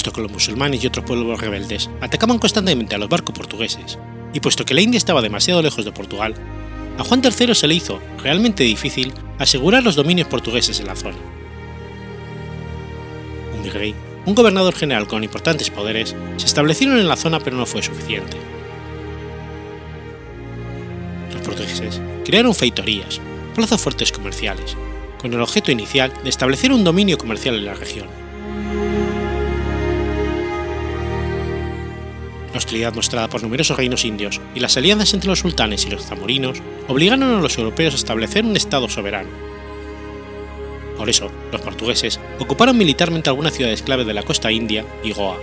Puesto 0.02 0.14
que 0.14 0.22
los 0.22 0.32
musulmanes 0.32 0.84
y 0.84 0.88
otros 0.88 1.06
pueblos 1.06 1.40
rebeldes 1.40 1.88
atacaban 2.02 2.40
constantemente 2.40 2.96
a 2.96 2.98
los 2.98 3.08
barcos 3.08 3.36
portugueses, 3.36 4.00
y 4.34 4.40
puesto 4.40 4.66
que 4.66 4.74
la 4.74 4.82
India 4.82 4.98
estaba 4.98 5.22
demasiado 5.22 5.62
lejos 5.62 5.86
de 5.86 5.92
Portugal, 5.92 6.34
a 6.98 7.04
Juan 7.04 7.22
III 7.24 7.54
se 7.54 7.68
le 7.68 7.76
hizo 7.76 8.02
realmente 8.24 8.64
difícil 8.64 9.14
asegurar 9.38 9.84
los 9.84 9.96
dominios 9.96 10.28
portugueses 10.28 10.80
en 10.80 10.88
la 10.88 10.96
zona. 10.96 11.20
Un 13.56 13.62
virrey, 13.62 13.94
un 14.26 14.34
gobernador 14.34 14.74
general 14.74 15.08
con 15.08 15.24
importantes 15.24 15.70
poderes, 15.70 16.16
se 16.38 16.48
establecieron 16.48 16.98
en 16.98 17.08
la 17.08 17.16
zona 17.16 17.40
pero 17.40 17.56
no 17.58 17.68
fue 17.68 17.84
suficiente. 17.84 18.38
Los 21.32 21.44
portugueses 21.44 22.02
crearon 22.26 22.56
feitorías, 22.56 23.22
plazas 23.54 23.80
fuertes 23.80 24.12
comerciales, 24.12 24.76
con 25.20 25.32
el 25.32 25.42
objeto 25.42 25.72
inicial 25.72 26.12
de 26.24 26.30
establecer 26.32 26.72
un 26.72 26.84
dominio 26.84 27.20
comercial 27.20 27.54
en 27.54 27.66
la 27.66 27.76
región. 27.76 28.08
Hostilidad 32.60 32.94
mostrada 32.94 33.30
por 33.30 33.42
numerosos 33.42 33.78
reinos 33.78 34.06
indios 34.06 34.42
y 34.56 34.60
las 34.60 34.78
alianzas 34.78 35.14
entre 35.14 35.30
los 35.30 35.40
sultanes 35.40 35.86
y 35.86 35.90
los 35.90 36.06
zamorinos 36.06 36.62
obligaron 36.88 37.24
a 37.24 37.42
los 37.42 37.58
europeos 37.58 37.94
a 37.94 37.98
establecer 37.98 38.46
un 38.46 38.56
estado 38.56 38.90
soberano. 38.90 39.30
Por 40.98 41.10
eso, 41.10 41.32
los 41.52 41.62
portugueses 41.62 42.20
ocuparon 42.40 42.78
militarmente 42.78 43.30
algunas 43.30 43.54
ciudades 43.54 43.82
clave 43.82 44.06
de 44.06 44.14
la 44.14 44.24
costa 44.24 44.52
india 44.52 44.86
y 45.04 45.14
Goa. 45.14 45.40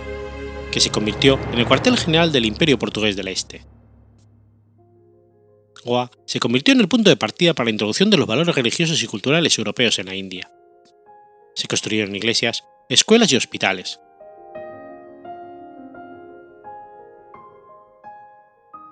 que 0.71 0.81
se 0.81 0.91
convirtió 0.91 1.38
en 1.53 1.59
el 1.59 1.67
cuartel 1.67 1.97
general 1.97 2.31
del 2.31 2.45
Imperio 2.45 2.79
Portugués 2.79 3.17
del 3.17 3.29
Este. 3.29 3.65
Goa 5.85 6.11
se 6.27 6.41
convirtió 6.41 6.75
en 6.75 6.81
el 6.81 6.88
punto 6.88 7.11
de 7.11 7.17
partida 7.17 7.55
para 7.55 7.65
la 7.65 7.71
introducción 7.71 8.11
de 8.11 8.19
los 8.19 8.27
valores 8.27 8.55
religiosos 8.55 9.03
y 9.03 9.07
culturales 9.07 9.57
europeos 9.59 9.99
en 9.99 10.07
la 10.07 10.15
India. 10.15 10.50
Se 11.55 11.67
construyeron 11.67 12.15
iglesias, 12.15 12.65
escuelas 12.88 13.33
y 13.33 13.37
hospitales. 13.37 13.99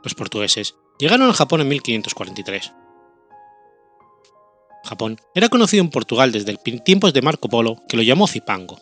Los 0.07 0.15
portugueses 0.15 0.77
llegaron 1.01 1.29
a 1.29 1.33
Japón 1.33 1.63
en 1.63 1.67
1543. 1.67 2.73
Japón 4.85 5.21
era 5.35 5.49
conocido 5.49 5.83
en 5.83 5.91
Portugal 5.91 6.31
desde 6.31 6.57
tiempos 6.85 7.13
de 7.13 7.23
Marco 7.23 7.49
Polo, 7.49 7.83
que 7.89 7.97
lo 7.97 8.05
llamó 8.05 8.29
Zipango. 8.29 8.79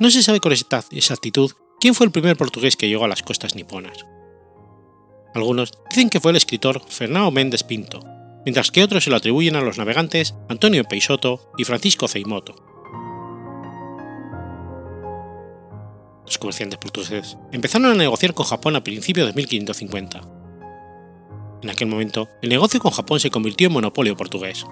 No 0.00 0.10
se 0.10 0.24
sabe 0.24 0.40
con 0.40 0.50
exactitud 0.50 1.52
quién 1.78 1.94
fue 1.94 2.06
el 2.06 2.10
primer 2.10 2.36
portugués 2.36 2.76
que 2.76 2.88
llegó 2.88 3.04
a 3.04 3.08
las 3.08 3.22
costas 3.22 3.54
niponas. 3.54 4.04
Algunos 5.32 5.74
dicen 5.90 6.10
que 6.10 6.18
fue 6.18 6.32
el 6.32 6.38
escritor 6.38 6.82
Fernão 6.86 7.30
Mendes 7.30 7.62
Pinto, 7.62 8.00
mientras 8.44 8.72
que 8.72 8.82
otros 8.82 9.04
se 9.04 9.10
lo 9.10 9.16
atribuyen 9.16 9.54
a 9.54 9.60
los 9.60 9.78
navegantes 9.78 10.34
Antonio 10.48 10.82
Peixoto 10.82 11.52
y 11.56 11.62
Francisco 11.62 12.08
Ceimoto. 12.08 12.56
Los 16.26 16.38
comerciantes 16.38 16.78
portugueses 16.78 17.38
empezaron 17.52 17.90
a 17.90 17.94
negociar 17.94 18.34
con 18.34 18.46
Japón 18.46 18.76
a 18.76 18.84
principios 18.84 19.26
de 19.26 19.32
1550. 19.32 20.20
En 21.62 21.70
aquel 21.70 21.88
momento, 21.88 22.28
el 22.42 22.50
negocio 22.50 22.80
con 22.80 22.90
Japón 22.90 23.20
se 23.20 23.30
convirtió 23.30 23.68
en 23.68 23.72
monopolio 23.72 24.16
portugués. 24.16 24.66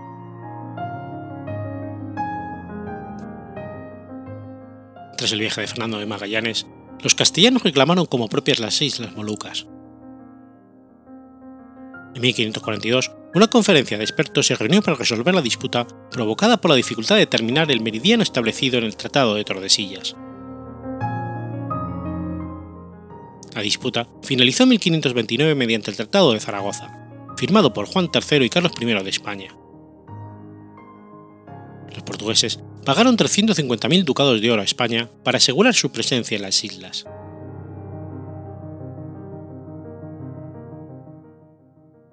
Tras 5.17 5.33
el 5.33 5.41
viaje 5.41 5.61
de 5.61 5.67
Fernando 5.67 5.99
de 5.99 6.07
Magallanes, 6.07 6.67
los 7.03 7.15
castellanos 7.15 7.63
reclamaron 7.63 8.07
como 8.07 8.29
propias 8.29 8.59
las 8.59 8.83
Islas 8.83 9.15
Molucas, 9.15 9.67
en 12.15 12.23
1542, 12.23 13.11
una 13.35 13.49
conferencia 13.49 13.99
de 13.99 14.05
expertos 14.05 14.47
se 14.47 14.55
reunió 14.55 14.81
para 14.83 14.97
resolver 14.97 15.35
la 15.35 15.43
disputa 15.43 15.85
provocada 16.13 16.61
por 16.61 16.71
la 16.71 16.77
dificultad 16.77 17.17
de 17.17 17.23
determinar 17.23 17.73
el 17.73 17.81
meridiano 17.81 18.23
establecido 18.23 18.79
en 18.79 18.85
el 18.85 18.97
Tratado 18.97 19.35
de 19.35 19.43
Tordesillas. 19.43 20.15
La 23.55 23.63
disputa 23.63 24.09
finalizó 24.23 24.65
en 24.65 24.71
1529 24.71 25.55
mediante 25.55 25.91
el 25.91 25.97
Tratado 25.97 26.33
de 26.33 26.41
Zaragoza, 26.41 26.91
firmado 27.37 27.73
por 27.73 27.87
Juan 27.87 28.11
III 28.13 28.45
y 28.45 28.51
Carlos 28.51 28.73
I 28.81 28.85
de 28.85 29.11
España. 29.11 29.55
Los 31.95 32.03
portugueses 32.03 32.59
pagaron 32.85 33.17
350.000 33.17 34.03
ducados 34.03 34.41
de 34.41 34.51
oro 34.51 34.63
a 34.63 34.65
España 34.65 35.09
para 35.23 35.39
asegurar 35.39 35.75
su 35.75 35.93
presencia 35.93 36.35
en 36.35 36.43
las 36.43 36.65
islas. 36.65 37.05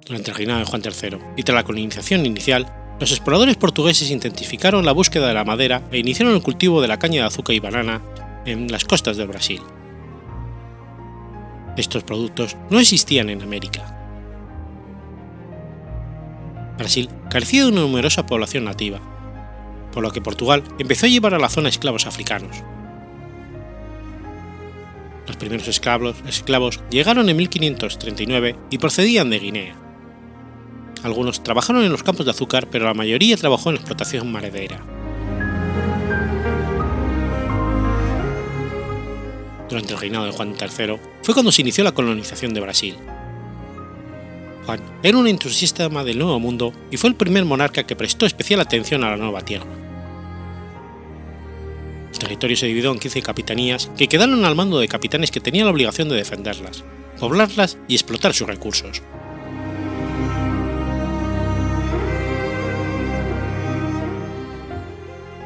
Durante 0.05 0.29
el 0.29 0.37
reinado 0.37 0.59
de 0.59 0.65
Juan 0.65 0.81
III 0.83 1.17
y 1.37 1.43
tras 1.43 1.55
la 1.55 1.63
colonización 1.63 2.25
inicial, 2.25 2.71
los 2.99 3.11
exploradores 3.11 3.57
portugueses 3.57 4.11
intensificaron 4.11 4.85
la 4.85 4.91
búsqueda 4.91 5.27
de 5.27 5.33
la 5.33 5.43
madera 5.43 5.87
e 5.91 5.97
iniciaron 5.97 6.35
el 6.35 6.43
cultivo 6.43 6.81
de 6.81 6.87
la 6.87 6.99
caña 6.99 7.21
de 7.21 7.27
azúcar 7.27 7.55
y 7.55 7.59
banana 7.59 8.01
en 8.45 8.71
las 8.71 8.85
costas 8.85 9.17
del 9.17 9.27
Brasil. 9.27 9.61
Estos 11.77 12.03
productos 12.03 12.57
no 12.69 12.79
existían 12.79 13.29
en 13.29 13.41
América. 13.41 13.97
Brasil 16.77 17.09
carecía 17.29 17.63
de 17.63 17.71
una 17.71 17.81
numerosa 17.81 18.25
población 18.25 18.65
nativa, 18.65 18.99
por 19.93 20.03
lo 20.03 20.11
que 20.11 20.21
Portugal 20.21 20.63
empezó 20.79 21.05
a 21.05 21.09
llevar 21.09 21.33
a 21.33 21.39
la 21.39 21.49
zona 21.49 21.69
esclavos 21.69 22.07
africanos. 22.07 22.57
Los 25.27 25.37
primeros 25.37 25.67
esclavos, 25.67 26.81
llegaron 26.89 27.29
en 27.29 27.37
1539 27.37 28.55
y 28.69 28.77
procedían 28.79 29.29
de 29.29 29.39
Guinea. 29.39 29.75
Algunos 31.03 31.43
trabajaron 31.43 31.83
en 31.83 31.91
los 31.91 32.03
campos 32.03 32.25
de 32.25 32.31
azúcar, 32.31 32.67
pero 32.69 32.85
la 32.85 32.93
mayoría 32.93 33.37
trabajó 33.37 33.69
en 33.69 33.75
la 33.75 33.81
explotación 33.81 34.31
maredera. 34.31 34.83
Durante 39.71 39.93
el 39.93 39.99
reinado 40.01 40.25
de 40.25 40.33
Juan 40.33 40.53
III 40.59 40.97
fue 41.23 41.33
cuando 41.33 41.49
se 41.49 41.61
inició 41.61 41.85
la 41.85 41.93
colonización 41.93 42.53
de 42.53 42.59
Brasil. 42.59 42.97
Juan 44.65 44.81
era 45.01 45.17
un 45.17 45.29
entusiasta 45.29 45.87
del 45.87 46.19
Nuevo 46.19 46.41
Mundo 46.41 46.73
y 46.91 46.97
fue 46.97 47.09
el 47.09 47.15
primer 47.15 47.45
monarca 47.45 47.85
que 47.85 47.95
prestó 47.95 48.25
especial 48.25 48.59
atención 48.59 49.01
a 49.05 49.11
la 49.11 49.15
nueva 49.15 49.45
tierra. 49.45 49.71
El 52.11 52.19
territorio 52.19 52.57
se 52.57 52.65
dividió 52.65 52.91
en 52.91 52.99
15 52.99 53.21
capitanías 53.21 53.89
que 53.95 54.09
quedaron 54.09 54.43
al 54.43 54.57
mando 54.57 54.77
de 54.77 54.89
capitanes 54.89 55.31
que 55.31 55.39
tenían 55.39 55.67
la 55.67 55.71
obligación 55.71 56.09
de 56.09 56.17
defenderlas, 56.17 56.83
poblarlas 57.17 57.77
y 57.87 57.95
explotar 57.95 58.33
sus 58.33 58.47
recursos. 58.47 59.01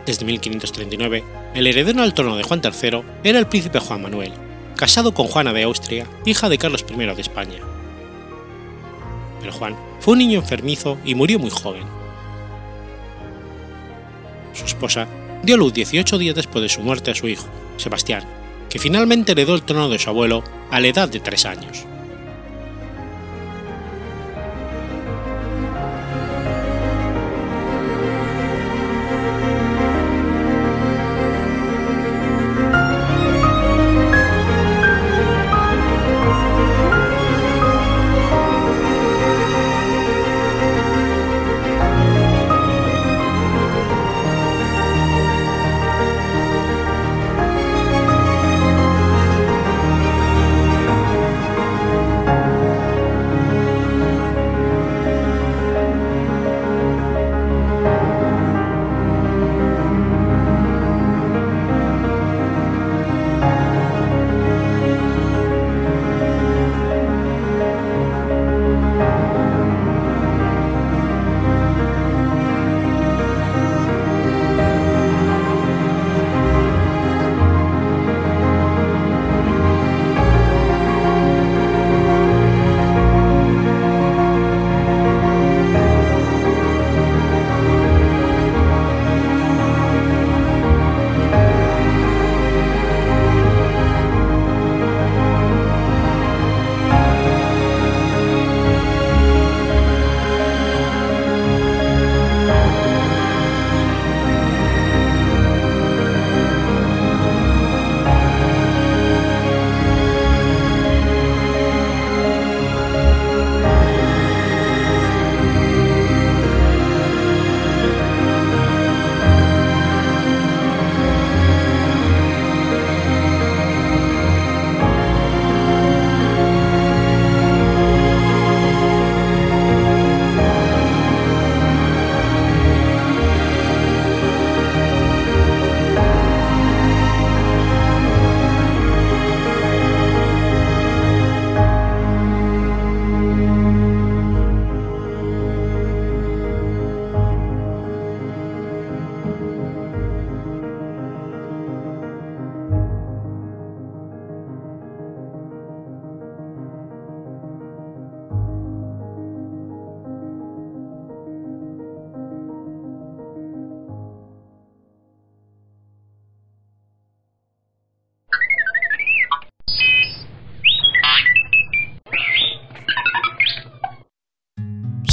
Desde 0.08 0.26
1539, 0.26 1.45
el 1.56 1.68
heredero 1.68 2.04
al 2.04 2.14
trono 2.14 2.36
de 2.36 2.44
Juan 2.44 2.62
III 2.62 3.02
era 3.24 3.40
el 3.40 3.48
príncipe 3.48 3.80
Juan 3.80 4.02
Manuel, 4.02 4.34
casado 4.76 5.14
con 5.14 5.28
Juana 5.28 5.54
de 5.54 5.64
Austria, 5.64 6.06
hija 6.26 6.50
de 6.50 6.58
Carlos 6.58 6.86
I 6.90 6.96
de 6.98 7.22
España. 7.22 7.60
Pero 9.40 9.54
Juan 9.54 9.76
fue 10.02 10.12
un 10.14 10.20
niño 10.20 10.40
enfermizo 10.40 10.98
y 11.06 11.16
murió 11.16 11.40
muy 11.40 11.50
joven. 11.50 11.86
Su 14.54 14.66
esposa 14.66 15.08
dio 15.44 15.56
luz 15.56 15.74
18 15.74 16.18
días 16.18 16.36
después 16.36 16.62
de 16.62 16.70
su 16.70 16.82
muerte 16.82 17.12
a 17.12 17.16
su 17.16 17.30
hijo, 17.30 17.48
Sebastián, 17.78 18.26
que 18.70 18.78
finalmente 18.78 19.32
heredó 19.32 19.56
el 19.56 19.64
trono 19.64 19.88
de 19.88 19.98
su 19.98 20.10
abuelo 20.10 20.44
a 20.72 20.82
la 20.82 20.88
edad 20.88 21.08
de 21.08 21.22
3 21.22 21.46
años. 21.46 21.86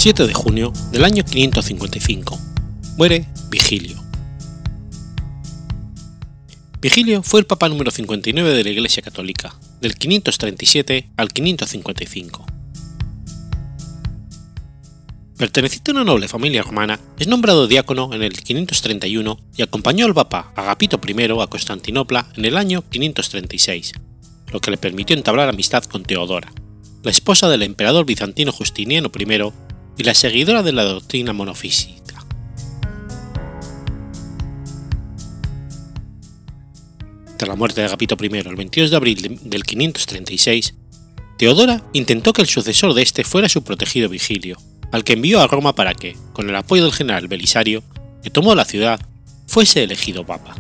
7 0.03 0.27
de 0.27 0.35
junio 0.35 0.73
del 0.91 1.05
año 1.05 1.23
555. 1.23 2.37
Muere 2.97 3.25
Vigilio. 3.51 4.03
Vigilio 6.81 7.23
fue 7.23 7.39
el 7.39 7.47
papa 7.47 7.69
número 7.69 7.93
59 7.93 8.53
de 8.53 8.65
la 8.65 8.71
Iglesia 8.71 9.01
Católica, 9.01 9.55
del 9.81 9.95
537 9.95 11.13
al 11.17 11.29
555. 11.29 12.45
Perteneciente 15.39 15.93
a 15.93 15.95
una 15.95 16.03
noble 16.03 16.27
familia 16.27 16.65
romana, 16.65 16.99
es 17.21 17.29
nombrado 17.29 17.69
diácono 17.69 18.13
en 18.13 18.25
el 18.25 18.33
531 18.33 19.39
y 19.57 19.63
acompañó 19.63 20.07
al 20.07 20.15
papa 20.15 20.53
Agapito 20.57 21.01
I 21.07 21.41
a 21.41 21.47
Constantinopla 21.47 22.27
en 22.35 22.45
el 22.45 22.57
año 22.57 22.83
536, 22.91 23.93
lo 24.51 24.61
que 24.61 24.73
le 24.73 24.79
permitió 24.79 25.15
entablar 25.15 25.49
amistad 25.49 25.85
con 25.85 26.03
Teodora, 26.03 26.53
la 27.05 27.13
esposa 27.13 27.49
del 27.49 27.63
emperador 27.63 28.05
bizantino 28.05 28.51
Justiniano 28.51 29.13
I 29.17 29.53
y 29.97 30.05
la 30.05 30.15
seguidora 30.15 30.63
de 30.63 30.73
la 30.73 30.85
doctrina 30.85 31.33
monofísica. 31.33 32.25
Tras 37.37 37.49
la 37.49 37.57
muerte 37.57 37.81
de 37.81 37.87
Agapito 37.89 38.17
I 38.21 38.39
el 38.39 38.57
22 38.57 38.91
de 38.91 38.97
abril 38.97 39.41
del 39.43 39.65
536, 39.65 40.75
Teodora 41.39 41.83
intentó 41.93 42.33
que 42.33 42.43
el 42.43 42.49
sucesor 42.49 42.95
de 42.95 43.03
este 43.03 43.25
fuera 43.25 43.49
su 43.49 43.65
protegido 43.65 44.09
Vigilio, 44.09 44.59
al 44.93 45.03
que 45.03 45.15
envió 45.15 45.41
a 45.41 45.49
Roma 45.49 45.75
para 45.75 45.95
que, 45.95 46.17
con 46.33 46.49
el 46.49 46.55
apoyo 46.55 46.85
del 46.85 46.93
general 46.93 47.27
Belisario, 47.27 47.83
que 48.23 48.31
tomó 48.31 48.55
la 48.55 48.65
ciudad, 48.65 49.01
fuese 49.47 49.83
elegido 49.83 50.25
papa. 50.25 50.55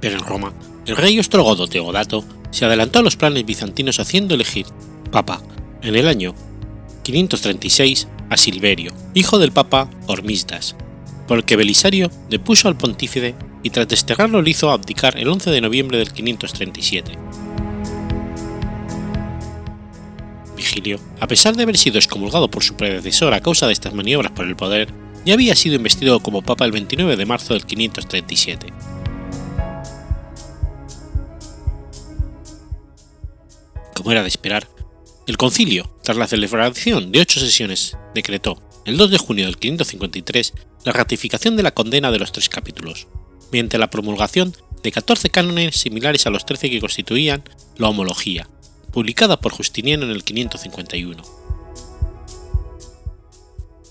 Pero 0.00 0.18
en 0.18 0.24
Roma, 0.24 0.52
el 0.84 0.96
rey 0.96 1.18
ostrogodo 1.18 1.66
Teodato 1.66 2.24
se 2.50 2.64
adelantó 2.64 2.98
a 2.98 3.02
los 3.02 3.16
planes 3.16 3.46
bizantinos 3.46 3.98
haciendo 3.98 4.34
elegir 4.34 4.66
papa 5.10 5.40
en 5.86 5.94
el 5.94 6.08
año 6.08 6.34
536 7.04 8.08
a 8.28 8.36
Silverio, 8.36 8.92
hijo 9.14 9.38
del 9.38 9.52
papa 9.52 9.88
Hormisdas, 10.08 10.74
por 11.28 11.38
el 11.38 11.44
que 11.44 11.54
Belisario 11.54 12.10
depuso 12.28 12.66
al 12.66 12.76
pontífice 12.76 13.36
y 13.62 13.70
tras 13.70 13.86
desterrarlo 13.86 14.42
lo 14.42 14.48
hizo 14.48 14.70
abdicar 14.70 15.16
el 15.16 15.28
11 15.28 15.50
de 15.50 15.60
noviembre 15.60 15.98
del 15.98 16.12
537. 16.12 17.12
Vigilio, 20.56 20.98
a 21.20 21.28
pesar 21.28 21.56
de 21.56 21.62
haber 21.62 21.76
sido 21.76 21.98
excomulgado 21.98 22.50
por 22.50 22.64
su 22.64 22.74
predecesor 22.74 23.32
a 23.32 23.40
causa 23.40 23.68
de 23.68 23.72
estas 23.72 23.94
maniobras 23.94 24.32
por 24.32 24.46
el 24.46 24.56
poder, 24.56 24.92
ya 25.24 25.34
había 25.34 25.54
sido 25.54 25.76
investido 25.76 26.18
como 26.18 26.42
papa 26.42 26.64
el 26.64 26.72
29 26.72 27.16
de 27.16 27.26
marzo 27.26 27.54
del 27.54 27.64
537. 27.64 28.72
Como 33.94 34.12
era 34.12 34.22
de 34.22 34.28
esperar, 34.28 34.68
el 35.26 35.36
concilio, 35.36 35.90
tras 36.04 36.16
la 36.16 36.28
celebración 36.28 37.10
de 37.10 37.20
ocho 37.20 37.40
sesiones, 37.40 37.96
decretó, 38.14 38.62
el 38.84 38.96
2 38.96 39.10
de 39.10 39.18
junio 39.18 39.46
del 39.46 39.58
553, 39.58 40.52
la 40.84 40.92
ratificación 40.92 41.56
de 41.56 41.64
la 41.64 41.74
condena 41.74 42.12
de 42.12 42.20
los 42.20 42.30
tres 42.30 42.48
capítulos, 42.48 43.08
mediante 43.50 43.78
la 43.78 43.90
promulgación 43.90 44.56
de 44.84 44.92
14 44.92 45.30
cánones 45.30 45.76
similares 45.76 46.26
a 46.26 46.30
los 46.30 46.46
13 46.46 46.70
que 46.70 46.80
constituían 46.80 47.42
la 47.76 47.88
homología, 47.88 48.48
publicada 48.92 49.40
por 49.40 49.52
Justiniano 49.52 50.04
en 50.04 50.12
el 50.12 50.22
551. 50.22 51.22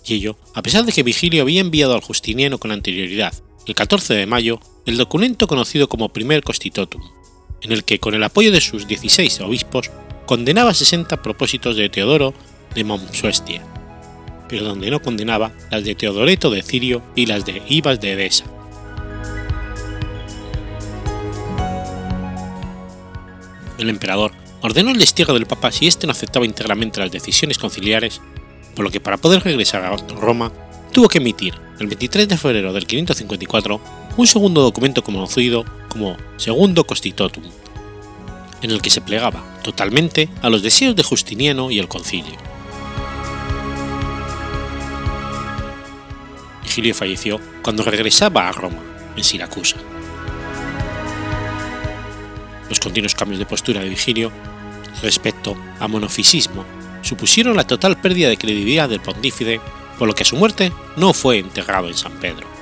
Y 0.05 0.13
ello, 0.13 0.37
a 0.53 0.61
pesar 0.61 0.85
de 0.85 0.93
que 0.93 1.03
Vigilio 1.03 1.41
había 1.41 1.59
enviado 1.59 1.95
al 1.95 2.01
Justiniano 2.01 2.59
con 2.59 2.71
anterioridad, 2.71 3.33
el 3.67 3.75
14 3.75 4.13
de 4.13 4.25
mayo, 4.25 4.61
el 4.85 4.95
documento 4.95 5.47
conocido 5.47 5.89
como 5.89 6.13
Primer 6.13 6.43
Constitutum, 6.43 7.01
en 7.61 7.73
el 7.73 7.83
que, 7.83 7.99
con 7.99 8.13
el 8.13 8.23
apoyo 8.23 8.53
de 8.53 8.61
sus 8.61 8.87
16 8.87 9.41
obispos, 9.41 9.91
condenaba 10.25 10.73
60 10.73 11.21
propósitos 11.21 11.75
de 11.75 11.89
Teodoro 11.89 12.33
de 12.73 12.83
Momsuestia, 12.83 13.61
pero 14.49 14.65
donde 14.65 14.89
no 14.89 15.01
condenaba 15.01 15.51
las 15.71 15.83
de 15.83 15.95
Teodoreto 15.95 16.49
de 16.49 16.61
Cirio 16.61 17.01
y 17.15 17.25
las 17.25 17.45
de 17.45 17.61
Ibas 17.67 17.99
de 17.99 18.13
Edesa. 18.13 18.45
El 23.77 23.89
emperador 23.89 24.31
ordenó 24.61 24.91
el 24.91 24.99
destierro 24.99 25.33
del 25.33 25.45
Papa 25.45 25.71
si 25.71 25.87
éste 25.87 26.07
no 26.07 26.11
aceptaba 26.11 26.45
íntegramente 26.45 26.99
las 26.99 27.11
decisiones 27.11 27.57
conciliares, 27.57 28.21
por 28.75 28.85
lo 28.85 28.91
que 28.91 28.99
para 28.99 29.17
poder 29.17 29.43
regresar 29.43 29.83
a 29.83 29.95
Roma 30.15 30.51
tuvo 30.91 31.09
que 31.09 31.19
emitir, 31.19 31.53
el 31.79 31.87
23 31.87 32.27
de 32.29 32.37
febrero 32.37 32.73
del 32.73 32.87
554, 32.87 33.81
un 34.17 34.27
segundo 34.27 34.61
documento 34.61 35.03
conocido 35.03 35.65
como 35.89 36.15
Segundo 36.37 36.85
Constitutum, 36.85 37.43
en 38.61 38.71
el 38.71 38.81
que 38.81 38.89
se 38.89 39.01
plegaba 39.01 39.43
totalmente 39.63 40.29
a 40.41 40.49
los 40.49 40.61
deseos 40.61 40.95
de 40.95 41.03
Justiniano 41.03 41.71
y 41.71 41.79
el 41.79 41.87
concilio. 41.87 42.37
Vigilio 46.63 46.93
falleció 46.93 47.39
cuando 47.61 47.83
regresaba 47.83 48.49
a 48.49 48.51
Roma, 48.51 48.79
en 49.15 49.23
Siracusa. 49.23 49.77
Los 52.69 52.79
continuos 52.79 53.15
cambios 53.15 53.39
de 53.39 53.45
postura 53.45 53.81
de 53.81 53.89
Vigilio 53.89 54.31
respecto 55.01 55.55
a 55.79 55.87
monofisismo 55.87 56.65
supusieron 57.01 57.55
la 57.55 57.67
total 57.67 58.01
pérdida 58.01 58.29
de 58.29 58.37
credibilidad 58.37 58.89
del 58.89 58.99
pontífice, 58.99 59.61
por 59.97 60.07
lo 60.07 60.15
que 60.15 60.23
a 60.23 60.25
su 60.25 60.35
muerte 60.35 60.71
no 60.97 61.13
fue 61.13 61.37
enterrado 61.37 61.87
en 61.87 61.95
San 61.95 62.13
Pedro. 62.13 62.54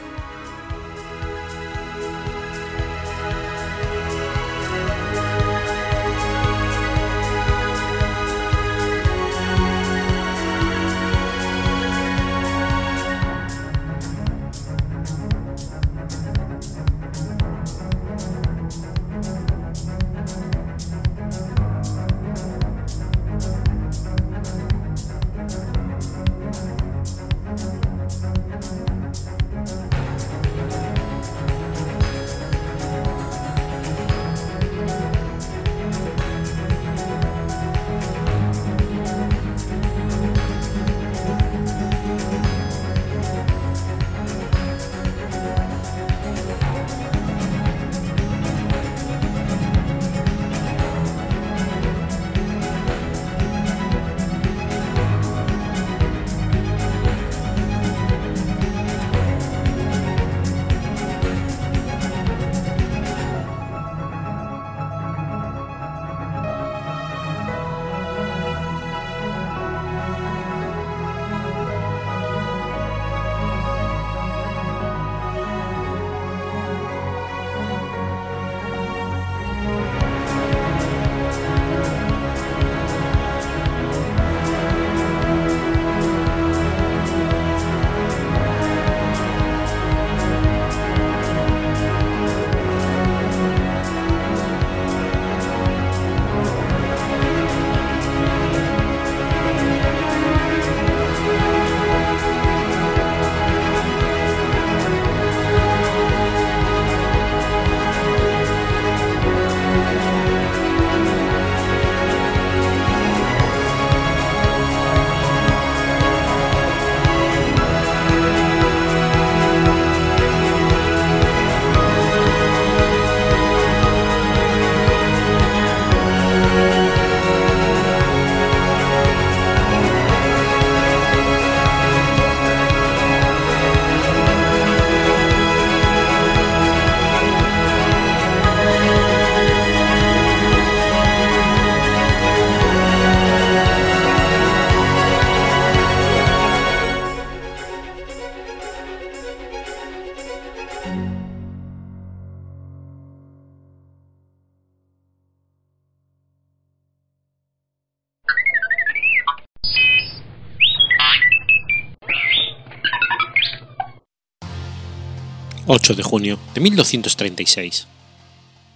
8 165.75 165.95
de 165.95 166.03
junio 166.03 166.38
de 166.53 166.62
1236. 166.62 167.88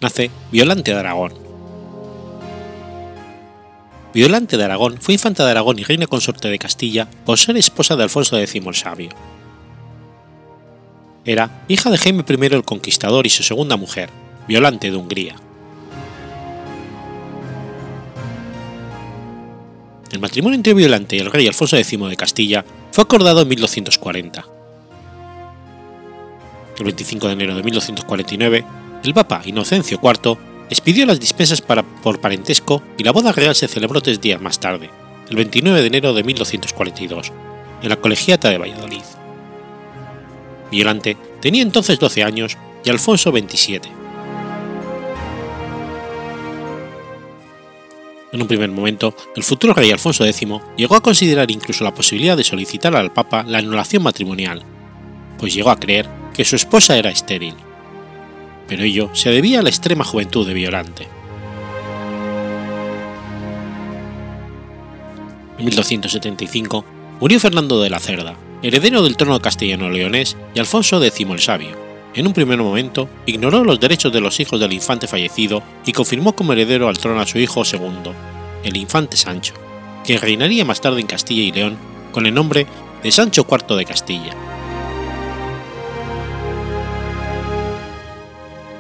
Nace 0.02 0.32
Violante 0.52 0.92
de 0.92 0.98
Aragón. 0.98 1.32
Violante 4.16 4.58
de 4.58 4.64
Aragón 4.64 4.98
fue 5.00 5.14
infanta 5.14 5.46
de 5.46 5.52
Aragón 5.52 5.78
y 5.78 5.84
reina 5.84 6.08
consorte 6.08 6.48
de 6.48 6.58
Castilla 6.58 7.08
por 7.24 7.38
ser 7.38 7.56
esposa 7.56 7.96
de 7.96 8.02
Alfonso 8.02 8.36
X 8.40 8.64
el 8.66 8.74
Sabio. 8.74 9.10
Era 11.24 11.64
hija 11.68 11.92
de 11.92 12.00
Jaime 12.00 12.26
I 12.28 12.46
el 12.48 12.64
Conquistador 12.64 13.28
y 13.28 13.30
su 13.30 13.44
segunda 13.44 13.78
mujer, 13.78 14.10
Violante 14.48 14.90
de 14.90 14.98
Hungría. 14.98 15.36
El 20.10 20.20
matrimonio 20.20 20.56
entre 20.56 20.74
Violante 20.74 21.16
y 21.16 21.20
el 21.20 21.32
rey 21.32 21.46
Alfonso 21.46 21.78
X 21.78 22.00
de 22.00 22.18
Castilla 22.18 22.66
fue 22.92 23.04
acordado 23.04 23.44
en 23.44 23.50
1240. 23.50 24.57
El 26.78 26.86
25 26.86 27.28
de 27.28 27.34
enero 27.34 27.56
de 27.56 27.64
1249, 27.64 28.66
el 29.04 29.14
Papa 29.14 29.42
Inocencio 29.46 30.00
IV 30.02 30.38
expidió 30.70 31.06
las 31.06 31.20
dispensas 31.20 31.62
para, 31.62 31.84
por 31.84 32.20
parentesco 32.20 32.84
y 32.98 33.04
la 33.04 33.12
boda 33.12 33.32
real 33.32 33.56
se 33.56 33.68
celebró 33.68 34.02
tres 34.02 34.22
días 34.22 34.42
más 34.42 34.60
tarde, 34.60 34.90
el 35.30 35.36
29 35.36 35.82
de 35.82 35.88
enero 35.88 36.14
de 36.14 36.24
1242, 36.24 37.32
en 37.82 37.90
la 37.90 37.96
Colegiata 37.96 38.50
de 38.50 38.58
Valladolid. 38.58 39.04
Violante 40.72 41.18
tenía 41.42 41.62
entonces 41.62 42.00
12 42.00 42.24
años 42.24 42.58
y 42.84 42.90
Alfonso 42.90 43.32
27. 43.32 43.90
En 48.34 48.42
un 48.42 48.48
primer 48.48 48.70
momento, 48.70 49.16
el 49.36 49.44
futuro 49.44 49.74
rey 49.74 49.90
Alfonso 49.90 50.26
X 50.26 50.48
llegó 50.76 50.96
a 50.96 51.02
considerar 51.02 51.50
incluso 51.50 51.84
la 51.84 51.94
posibilidad 51.94 52.36
de 52.36 52.44
solicitar 52.44 52.96
al 52.96 53.12
Papa 53.12 53.44
la 53.48 53.60
anulación 53.60 54.04
matrimonial, 54.04 54.64
pues 55.38 55.54
llegó 55.54 55.70
a 55.70 55.80
creer 55.80 56.08
que 56.34 56.46
su 56.46 56.56
esposa 56.56 56.98
era 56.98 57.10
estéril. 57.10 57.56
Pero 58.68 58.84
ello 58.84 59.10
se 59.14 59.32
debía 59.32 59.60
a 59.60 59.64
la 59.64 59.70
extrema 59.70 60.04
juventud 60.04 60.48
de 60.48 60.54
Violante. 60.54 61.08
En 65.58 65.66
1275 65.66 66.86
murió 67.20 67.40
Fernando 67.40 67.82
de 67.82 67.90
la 67.90 68.00
Cerda, 68.00 68.36
heredero 68.62 69.02
del 69.02 69.18
trono 69.18 69.40
castellano-leonés 69.40 70.38
y 70.54 70.60
Alfonso 70.60 71.04
X 71.04 71.28
el 71.30 71.40
Sabio. 71.40 71.88
En 72.14 72.28
un 72.28 72.34
primer 72.34 72.60
momento, 72.60 73.10
ignoró 73.26 73.64
los 73.64 73.80
derechos 73.80 74.12
de 74.12 74.22
los 74.22 74.40
hijos 74.40 74.60
del 74.60 74.74
infante 74.74 75.08
fallecido 75.08 75.62
y 75.86 75.94
confirmó 75.94 76.34
como 76.34 76.54
heredero 76.54 76.88
al 76.88 76.98
trono 76.98 77.22
a 77.22 77.28
su 77.28 77.38
hijo 77.38 77.64
segundo, 77.66 78.14
el 78.64 78.78
infante 78.78 79.18
Sancho, 79.18 79.54
que 80.04 80.18
reinaría 80.18 80.66
más 80.66 80.82
tarde 80.82 81.02
en 81.02 81.08
Castilla 81.08 81.44
y 81.44 81.52
León 81.52 81.78
con 82.12 82.26
el 82.26 82.34
nombre 82.34 82.66
de 83.04 83.12
Sancho 83.12 83.46
IV 83.50 83.76
de 83.76 83.86
Castilla. 83.86 84.57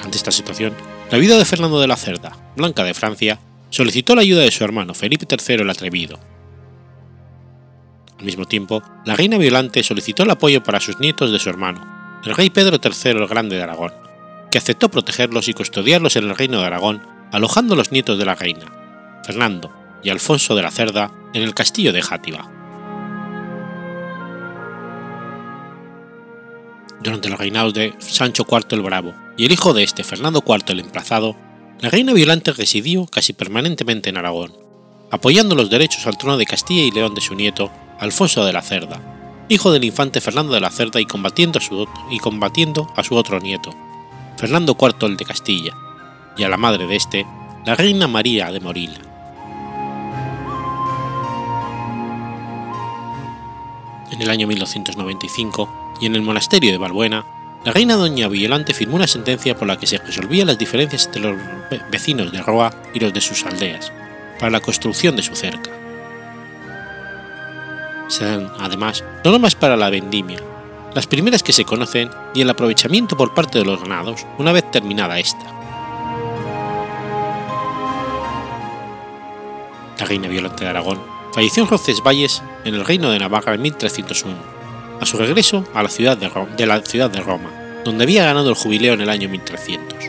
Ante 0.07 0.17
esta 0.17 0.31
situación, 0.31 0.73
la 1.11 1.17
viuda 1.17 1.37
de 1.37 1.43
Fernando 1.43 1.81
de 1.81 1.87
la 1.87 1.97
Cerda, 1.97 2.31
Blanca 2.55 2.85
de 2.85 2.93
Francia, 2.93 3.41
solicitó 3.69 4.15
la 4.15 4.21
ayuda 4.21 4.43
de 4.43 4.51
su 4.51 4.63
hermano 4.63 4.93
Felipe 4.93 5.27
III 5.29 5.55
el 5.55 5.69
Atrevido, 5.69 6.17
al 8.17 8.23
mismo 8.23 8.45
tiempo, 8.45 8.81
la 9.03 9.17
reina 9.17 9.37
Violante 9.37 9.83
solicitó 9.83 10.23
el 10.23 10.29
apoyo 10.29 10.63
para 10.63 10.79
sus 10.79 10.97
nietos 11.01 11.29
de 11.29 11.39
su 11.39 11.49
hermano, 11.49 11.85
el 12.23 12.35
rey 12.35 12.49
Pedro 12.49 12.79
III 12.81 13.11
el 13.11 13.27
Grande 13.27 13.57
de 13.57 13.63
Aragón, 13.63 13.91
que 14.49 14.57
aceptó 14.57 14.89
protegerlos 14.89 15.49
y 15.49 15.53
custodiarlos 15.53 16.15
en 16.15 16.23
el 16.23 16.37
reino 16.37 16.61
de 16.61 16.67
Aragón, 16.67 17.05
alojando 17.33 17.75
los 17.75 17.91
nietos 17.91 18.17
de 18.17 18.23
la 18.23 18.35
reina, 18.35 19.21
Fernando 19.25 19.73
y 20.03 20.09
Alfonso 20.09 20.55
de 20.55 20.61
la 20.61 20.71
Cerda, 20.71 21.11
en 21.33 21.43
el 21.43 21.53
castillo 21.53 21.91
de 21.91 22.01
Játiva. 22.01 22.49
Durante 27.07 27.29
los 27.29 27.39
reinados 27.39 27.73
de 27.73 27.93
Sancho 27.99 28.45
IV 28.51 28.65
el 28.71 28.81
Bravo 28.81 29.13
y 29.37 29.45
el 29.45 29.53
hijo 29.53 29.73
de 29.73 29.81
este, 29.81 30.03
Fernando 30.03 30.43
IV 30.45 30.73
el 30.73 30.81
Emplazado, 30.81 31.37
la 31.79 31.89
reina 31.89 32.11
Violante 32.11 32.51
residió 32.51 33.05
casi 33.05 33.31
permanentemente 33.31 34.09
en 34.09 34.17
Aragón, 34.17 34.51
apoyando 35.09 35.55
los 35.55 35.69
derechos 35.69 36.05
al 36.05 36.17
trono 36.17 36.35
de 36.35 36.45
Castilla 36.45 36.83
y 36.83 36.91
León 36.91 37.15
de 37.15 37.21
su 37.21 37.33
nieto, 37.33 37.71
Alfonso 37.97 38.43
de 38.43 38.51
la 38.51 38.61
Cerda, 38.61 39.45
hijo 39.47 39.71
del 39.71 39.85
infante 39.85 40.19
Fernando 40.19 40.51
de 40.51 40.59
la 40.59 40.69
Cerda 40.69 40.99
y 40.99 41.05
combatiendo 41.05 41.59
a 41.59 41.61
su, 41.61 41.87
y 42.11 42.19
combatiendo 42.19 42.91
a 42.97 43.05
su 43.05 43.15
otro 43.15 43.39
nieto, 43.39 43.69
Fernando 44.35 44.75
IV 44.77 45.07
el 45.07 45.15
de 45.15 45.23
Castilla, 45.23 45.77
y 46.35 46.43
a 46.43 46.49
la 46.49 46.57
madre 46.57 46.87
de 46.87 46.97
este, 46.97 47.25
la 47.65 47.75
reina 47.75 48.09
María 48.09 48.51
de 48.51 48.59
Morila. 48.59 48.99
En 54.17 54.23
el 54.23 54.29
año 54.29 54.47
1295, 54.47 55.95
y 56.01 56.07
en 56.07 56.15
el 56.15 56.21
monasterio 56.21 56.71
de 56.71 56.77
Balbuena, 56.77 57.25
la 57.63 57.71
reina 57.71 57.95
doña 57.95 58.27
Violante 58.27 58.73
firmó 58.73 58.97
una 58.97 59.07
sentencia 59.07 59.55
por 59.55 59.67
la 59.67 59.77
que 59.77 59.87
se 59.87 59.97
resolvían 59.97 60.47
las 60.47 60.57
diferencias 60.57 61.05
entre 61.05 61.21
los 61.21 61.37
vecinos 61.89 62.31
de 62.33 62.41
Roa 62.41 62.73
y 62.93 62.99
los 62.99 63.13
de 63.13 63.21
sus 63.21 63.45
aldeas, 63.45 63.91
para 64.39 64.51
la 64.51 64.59
construcción 64.59 65.15
de 65.15 65.23
su 65.23 65.35
cerca 65.35 65.71
se 68.07 68.25
dan 68.25 68.51
además 68.59 69.03
normas 69.23 69.55
para 69.55 69.75
la 69.75 69.89
vendimia, 69.89 70.39
las 70.93 71.07
primeras 71.07 71.43
que 71.43 71.51
se 71.51 71.65
conocen 71.65 72.09
y 72.33 72.41
el 72.41 72.49
aprovechamiento 72.49 73.17
por 73.17 73.33
parte 73.33 73.59
de 73.59 73.65
los 73.65 73.81
ganados 73.81 74.25
una 74.37 74.51
vez 74.51 74.69
terminada 74.71 75.19
esta. 75.19 75.45
La 79.99 80.05
reina 80.05 80.27
Violante 80.27 80.63
de 80.63 80.69
Aragón 80.69 81.16
falleció 81.37 81.61
en 81.61 81.69
Roncesvalles 81.69 82.41
en 82.65 82.73
el 82.73 82.83
reino 82.83 83.11
de 83.11 83.19
Navarra 83.19 83.53
en 83.53 83.61
1301, 83.61 84.35
a 84.99 85.05
su 85.05 85.17
regreso 85.17 85.63
a 85.75 85.83
la 85.83 85.89
ciudad 85.89 86.17
de, 86.17 86.31
de 86.57 86.65
la 86.65 86.81
ciudad 86.81 87.11
de 87.11 87.19
Roma, 87.19 87.51
donde 87.85 88.05
había 88.05 88.25
ganado 88.25 88.49
el 88.49 88.55
jubileo 88.55 88.95
en 88.95 89.01
el 89.01 89.09
año 89.11 89.29
1300. 89.29 89.99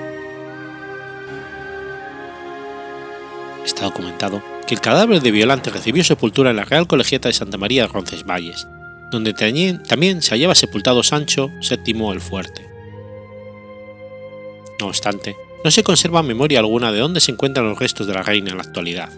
Está 3.62 3.84
documentado 3.84 4.42
que 4.66 4.74
el 4.74 4.80
cadáver 4.80 5.20
de 5.20 5.30
Violante 5.30 5.68
recibió 5.68 6.02
sepultura 6.02 6.48
en 6.48 6.56
la 6.56 6.64
Real 6.64 6.86
Colegiata 6.86 7.28
de 7.28 7.34
Santa 7.34 7.58
María 7.58 7.82
de 7.82 7.88
Roncesvalles, 7.88 8.66
donde 9.10 9.34
también 9.34 10.22
se 10.22 10.30
hallaba 10.30 10.54
sepultado 10.54 11.02
Sancho 11.02 11.50
VII 11.60 12.08
el 12.10 12.22
Fuerte. 12.22 12.66
No 14.80 14.86
obstante, 14.86 15.36
no 15.62 15.70
se 15.70 15.84
conserva 15.84 16.22
memoria 16.22 16.60
alguna 16.60 16.90
de 16.90 17.00
dónde 17.00 17.20
se 17.20 17.32
encuentran 17.32 17.68
los 17.68 17.78
restos 17.78 18.06
de 18.06 18.14
la 18.14 18.22
reina 18.22 18.50
en 18.50 18.56
la 18.56 18.62
actualidad. 18.62 19.10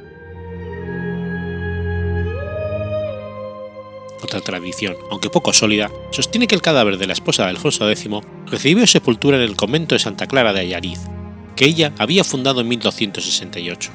Otra 4.23 4.41
tradición, 4.41 4.97
aunque 5.11 5.31
poco 5.31 5.53
sólida, 5.53 5.91
sostiene 6.11 6.47
que 6.47 6.55
el 6.55 6.63
cadáver 6.63 6.99
de 6.99 7.07
la 7.07 7.13
esposa 7.13 7.45
de 7.45 7.51
Alfonso 7.51 7.89
X 7.91 8.09
recibió 8.47 8.87
sepultura 8.87 9.37
en 9.37 9.43
el 9.43 9.57
convento 9.57 9.95
de 9.95 9.99
Santa 9.99 10.27
Clara 10.27 10.53
de 10.53 10.61
Ayariz, 10.61 11.01
que 11.57 11.65
ella 11.65 11.93
había 11.99 12.25
fundado 12.25 12.61
en 12.61 12.69
1268. 12.69 13.91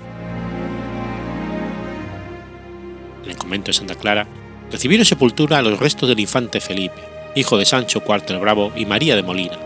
en 3.26 3.32
el 3.32 3.38
convento 3.38 3.68
de 3.68 3.74
Santa 3.74 3.96
Clara, 3.96 4.28
recibieron 4.72 5.06
sepultura 5.06 5.58
a 5.58 5.62
los 5.62 5.80
restos 5.80 6.08
del 6.08 6.20
infante 6.20 6.62
Felipe, 6.62 7.02
hijo 7.36 7.58
de 7.58 7.66
Sancho 7.66 8.04
IV 8.08 8.24
el 8.30 8.40
Bravo 8.40 8.72
y 8.76 8.86
María 8.86 9.16
de 9.16 9.24
Molina, 9.24 9.60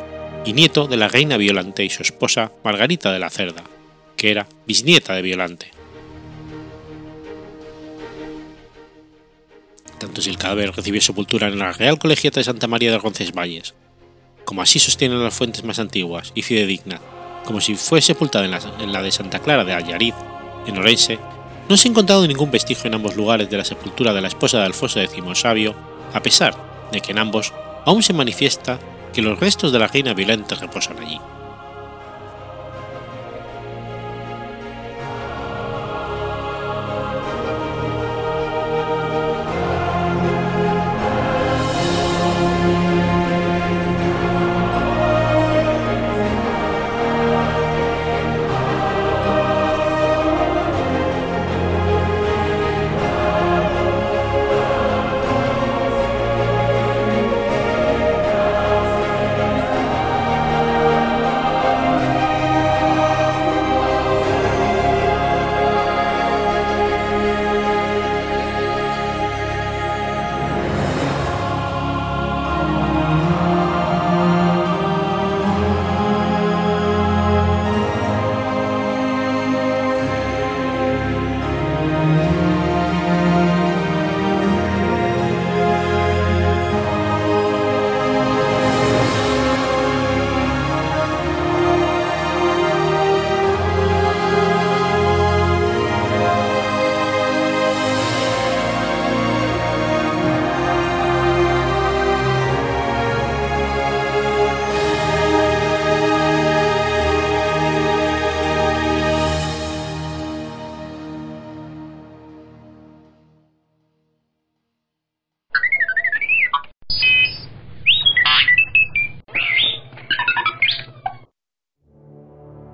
y 0.46 0.54
nieto 0.54 0.88
de 0.88 0.98
la 0.98 1.08
reina 1.08 1.38
Violante 1.38 1.84
y 1.84 1.90
su 1.90 2.02
esposa 2.02 2.52
Margarita 2.64 3.12
de 3.12 3.20
la 3.20 3.30
Cerda, 3.30 3.64
que 4.16 4.32
era 4.32 4.48
bisnieta 4.66 5.14
de 5.14 5.22
Violante. 5.22 5.72
Tanto 10.00 10.22
si 10.22 10.30
el 10.30 10.38
cadáver 10.38 10.74
recibió 10.74 11.02
sepultura 11.02 11.48
en 11.48 11.60
la 11.60 11.74
Real 11.74 12.00
Colegiata 12.00 12.40
de 12.40 12.46
Santa 12.46 12.68
María 12.68 12.92
de 12.92 12.98
Roncesvalles, 12.98 13.76
como 14.46 14.62
así 14.62 14.80
sostienen 14.80 15.22
las 15.22 15.34
fuentes 15.34 15.64
más 15.64 15.78
antiguas 15.78 16.32
y 16.36 16.42
fidedignas, 16.42 17.02
como 17.46 17.60
si 17.60 17.76
fue 17.76 18.02
sepultada 18.02 18.46
en 18.46 18.92
la, 18.92 19.02
de 19.02 19.12
Santa 19.12 19.40
Clara 19.40 19.66
de 19.66 19.74
Allariz, 19.74 20.16
en 20.66 20.78
Orense, 20.78 21.20
no 21.68 21.78
se 21.78 21.88
ha 21.88 21.92
encontrado 21.92 22.26
ningún 22.26 22.50
vestigio 22.50 22.88
en 22.88 22.96
ambos 22.96 23.16
lugares 23.16 23.50
de 23.50 23.58
la 23.58 23.66
sepultura 23.66 24.14
de 24.14 24.22
la 24.22 24.30
esposa 24.30 24.60
de 24.60 24.66
Alfonso 24.66 25.02
X 25.02 25.22
Sabio, 25.36 25.76
a 26.14 26.22
pesar 26.22 26.56
de 26.92 27.02
que 27.02 27.12
en 27.12 27.20
ambos 27.20 27.54
aún 27.86 28.02
se 28.02 28.14
manifiesta 28.14 28.80
que 29.14 29.22
los 29.22 29.40
restos 29.40 29.72
de 29.72 29.80
la 29.80 29.88
reina 29.88 30.14
violenta 30.14 30.56
reposan 30.56 30.98
allí. 31.00 31.20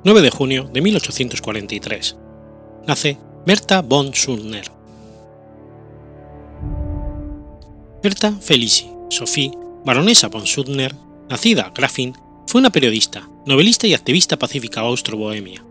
9 0.05 0.21
de 0.21 0.29
junio 0.29 0.69
de 0.71 0.81
1843. 0.81 2.15
Nace 2.85 3.17
Berta 3.43 3.81
von 3.81 4.13
Suttner. 4.13 4.71
Berta 8.03 8.31
Felici 8.39 8.87
Sophie, 9.09 9.49
baronesa 9.83 10.27
von 10.27 10.45
Suttner, 10.45 10.93
nacida 11.27 11.71
Grafin, 11.73 12.13
fue 12.45 12.61
una 12.61 12.69
periodista, 12.69 13.27
novelista 13.47 13.87
y 13.87 13.95
activista 13.95 14.37
pacífica 14.37 14.81
austro-bohemia. 14.81 15.65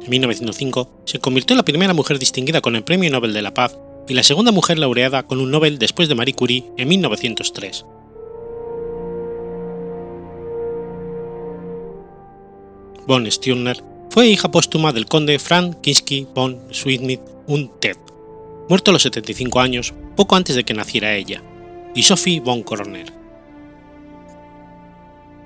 En 0.00 0.08
1905 0.08 1.02
se 1.04 1.18
convirtió 1.18 1.54
en 1.54 1.58
la 1.58 1.64
primera 1.64 1.94
mujer 1.94 2.20
distinguida 2.20 2.60
con 2.60 2.76
el 2.76 2.84
Premio 2.84 3.10
Nobel 3.10 3.32
de 3.32 3.42
la 3.42 3.54
Paz 3.54 3.76
y 4.06 4.14
la 4.14 4.22
segunda 4.22 4.52
mujer 4.52 4.78
laureada 4.78 5.24
con 5.24 5.40
un 5.40 5.50
Nobel 5.50 5.80
después 5.80 6.08
de 6.08 6.14
Marie 6.14 6.34
Curie 6.34 6.70
en 6.76 6.86
1903. 6.86 7.84
Von 13.08 13.24
Stirner 13.32 13.82
fue 14.10 14.28
hija 14.28 14.50
póstuma 14.50 14.92
del 14.92 15.06
conde 15.06 15.38
Franz 15.38 15.78
Kinsky 15.80 16.26
von 16.34 16.60
Schwidmit 16.70 17.22
und 17.46 17.70
Ted, 17.80 17.96
muerto 18.68 18.90
a 18.90 18.92
los 18.92 19.00
75 19.00 19.60
años, 19.60 19.94
poco 20.14 20.36
antes 20.36 20.56
de 20.56 20.64
que 20.64 20.74
naciera 20.74 21.14
ella, 21.14 21.42
y 21.94 22.02
Sophie 22.02 22.40
von 22.40 22.62
Koroner. 22.62 23.10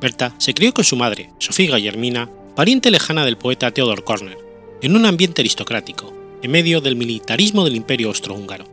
Berta 0.00 0.34
se 0.38 0.54
crió 0.54 0.74
con 0.74 0.84
su 0.84 0.96
madre, 0.96 1.30
Sofía 1.38 1.76
Guillermina, 1.76 2.28
pariente 2.56 2.90
lejana 2.90 3.24
del 3.24 3.38
poeta 3.38 3.70
Theodor 3.70 4.02
Korner, 4.02 4.38
en 4.82 4.96
un 4.96 5.06
ambiente 5.06 5.42
aristocrático, 5.42 6.12
en 6.42 6.50
medio 6.50 6.80
del 6.80 6.96
militarismo 6.96 7.64
del 7.64 7.76
Imperio 7.76 8.08
Austrohúngaro. 8.08 8.64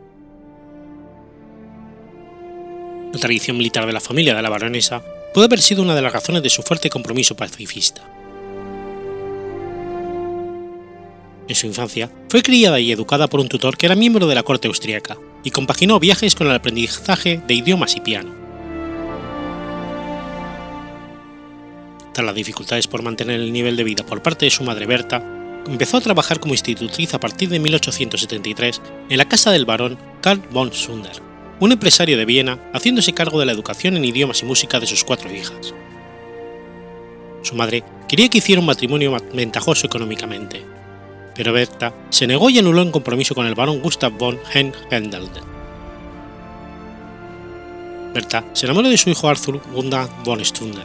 La 3.12 3.20
tradición 3.20 3.56
militar 3.56 3.86
de 3.86 3.92
la 3.92 4.00
familia 4.00 4.34
de 4.34 4.42
la 4.42 4.50
baronesa 4.50 5.00
puede 5.32 5.46
haber 5.46 5.60
sido 5.60 5.80
una 5.80 5.94
de 5.94 6.02
las 6.02 6.12
razones 6.12 6.42
de 6.42 6.50
su 6.50 6.64
fuerte 6.64 6.90
compromiso 6.90 7.36
pacifista. 7.36 8.16
En 11.50 11.56
su 11.56 11.66
infancia, 11.66 12.08
fue 12.28 12.44
criada 12.44 12.78
y 12.78 12.92
educada 12.92 13.26
por 13.26 13.40
un 13.40 13.48
tutor 13.48 13.76
que 13.76 13.86
era 13.86 13.96
miembro 13.96 14.28
de 14.28 14.36
la 14.36 14.44
corte 14.44 14.68
austríaca 14.68 15.18
y 15.42 15.50
compaginó 15.50 15.98
viajes 15.98 16.36
con 16.36 16.46
el 16.46 16.54
aprendizaje 16.54 17.42
de 17.44 17.54
idiomas 17.54 17.96
y 17.96 18.00
piano. 18.00 18.32
Tras 22.14 22.24
las 22.24 22.36
dificultades 22.36 22.86
por 22.86 23.02
mantener 23.02 23.40
el 23.40 23.52
nivel 23.52 23.74
de 23.74 23.82
vida 23.82 24.06
por 24.06 24.22
parte 24.22 24.44
de 24.44 24.52
su 24.52 24.62
madre 24.62 24.86
Berta, 24.86 25.24
empezó 25.66 25.96
a 25.96 26.00
trabajar 26.00 26.38
como 26.38 26.54
institutriz 26.54 27.14
a 27.14 27.18
partir 27.18 27.48
de 27.48 27.58
1873 27.58 28.80
en 29.08 29.18
la 29.18 29.28
casa 29.28 29.50
del 29.50 29.64
barón 29.66 29.98
Karl 30.20 30.40
von 30.52 30.72
Sunder, 30.72 31.20
un 31.58 31.72
empresario 31.72 32.16
de 32.16 32.26
Viena 32.26 32.60
haciéndose 32.72 33.12
cargo 33.12 33.40
de 33.40 33.46
la 33.46 33.52
educación 33.52 33.96
en 33.96 34.04
idiomas 34.04 34.40
y 34.40 34.46
música 34.46 34.78
de 34.78 34.86
sus 34.86 35.02
cuatro 35.02 35.34
hijas. 35.34 35.74
Su 37.42 37.56
madre 37.56 37.82
quería 38.08 38.28
que 38.28 38.38
hiciera 38.38 38.60
un 38.60 38.66
matrimonio 38.66 39.16
ventajoso 39.34 39.88
económicamente, 39.88 40.64
pero 41.40 41.54
Berta 41.54 41.94
se 42.10 42.26
negó 42.26 42.50
y 42.50 42.58
anuló 42.58 42.82
en 42.82 42.90
compromiso 42.90 43.34
con 43.34 43.46
el 43.46 43.54
barón 43.54 43.80
Gustav 43.80 44.12
von 44.12 44.38
Henhelde. 44.52 45.40
Berta 48.12 48.44
se 48.52 48.66
enamoró 48.66 48.90
de 48.90 48.98
su 48.98 49.08
hijo 49.08 49.26
Arthur 49.26 49.58
Gunda 49.72 50.06
von 50.22 50.44
Stunder, 50.44 50.84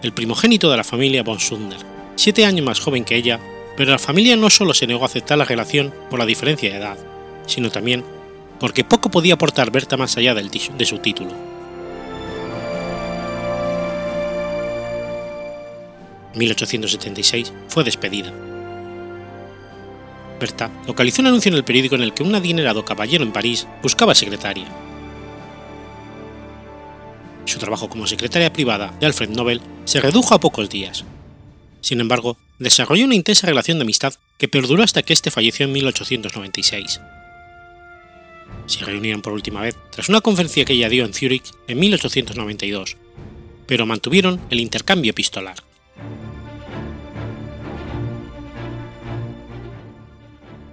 el 0.00 0.12
primogénito 0.12 0.70
de 0.70 0.76
la 0.76 0.84
familia 0.84 1.24
von 1.24 1.40
Stunder, 1.40 1.80
siete 2.14 2.46
años 2.46 2.64
más 2.64 2.78
joven 2.78 3.04
que 3.04 3.16
ella, 3.16 3.40
pero 3.76 3.90
la 3.90 3.98
familia 3.98 4.36
no 4.36 4.48
solo 4.48 4.74
se 4.74 4.86
negó 4.86 5.02
a 5.02 5.06
aceptar 5.06 5.38
la 5.38 5.44
relación 5.44 5.92
por 6.08 6.20
la 6.20 6.26
diferencia 6.26 6.70
de 6.70 6.76
edad, 6.76 6.98
sino 7.46 7.68
también 7.68 8.04
porque 8.60 8.84
poco 8.84 9.10
podía 9.10 9.34
aportar 9.34 9.72
Berta 9.72 9.96
más 9.96 10.16
allá 10.16 10.34
del, 10.34 10.50
de 10.52 10.84
su 10.86 10.98
título. 10.98 11.32
En 16.32 16.38
1876 16.38 17.52
fue 17.66 17.82
despedida 17.82 18.32
Localizó 20.86 21.22
un 21.22 21.28
anuncio 21.28 21.50
en 21.50 21.56
el 21.56 21.64
periódico 21.64 21.94
en 21.94 22.02
el 22.02 22.12
que 22.12 22.22
un 22.22 22.34
adinerado 22.34 22.84
caballero 22.84 23.24
en 23.24 23.32
París 23.32 23.66
buscaba 23.82 24.14
secretaria. 24.14 24.66
Su 27.46 27.58
trabajo 27.58 27.88
como 27.88 28.06
secretaria 28.06 28.52
privada 28.52 28.94
de 29.00 29.06
Alfred 29.06 29.30
Nobel 29.30 29.60
se 29.84 30.00
redujo 30.00 30.34
a 30.34 30.40
pocos 30.40 30.68
días. 30.70 31.04
Sin 31.80 32.00
embargo, 32.00 32.36
desarrolló 32.58 33.04
una 33.04 33.14
intensa 33.14 33.46
relación 33.46 33.78
de 33.78 33.82
amistad 33.82 34.14
que 34.38 34.48
perduró 34.48 34.82
hasta 34.82 35.02
que 35.02 35.12
éste 35.12 35.30
falleció 35.30 35.66
en 35.66 35.72
1896. 35.72 37.00
Se 38.66 38.84
reunieron 38.84 39.20
por 39.20 39.34
última 39.34 39.60
vez 39.60 39.76
tras 39.90 40.08
una 40.08 40.20
conferencia 40.20 40.64
que 40.64 40.72
ella 40.72 40.88
dio 40.88 41.04
en 41.04 41.12
Zúrich 41.12 41.50
en 41.68 41.78
1892, 41.78 42.96
pero 43.66 43.84
mantuvieron 43.84 44.40
el 44.50 44.60
intercambio 44.60 45.10
epistolar. 45.10 45.56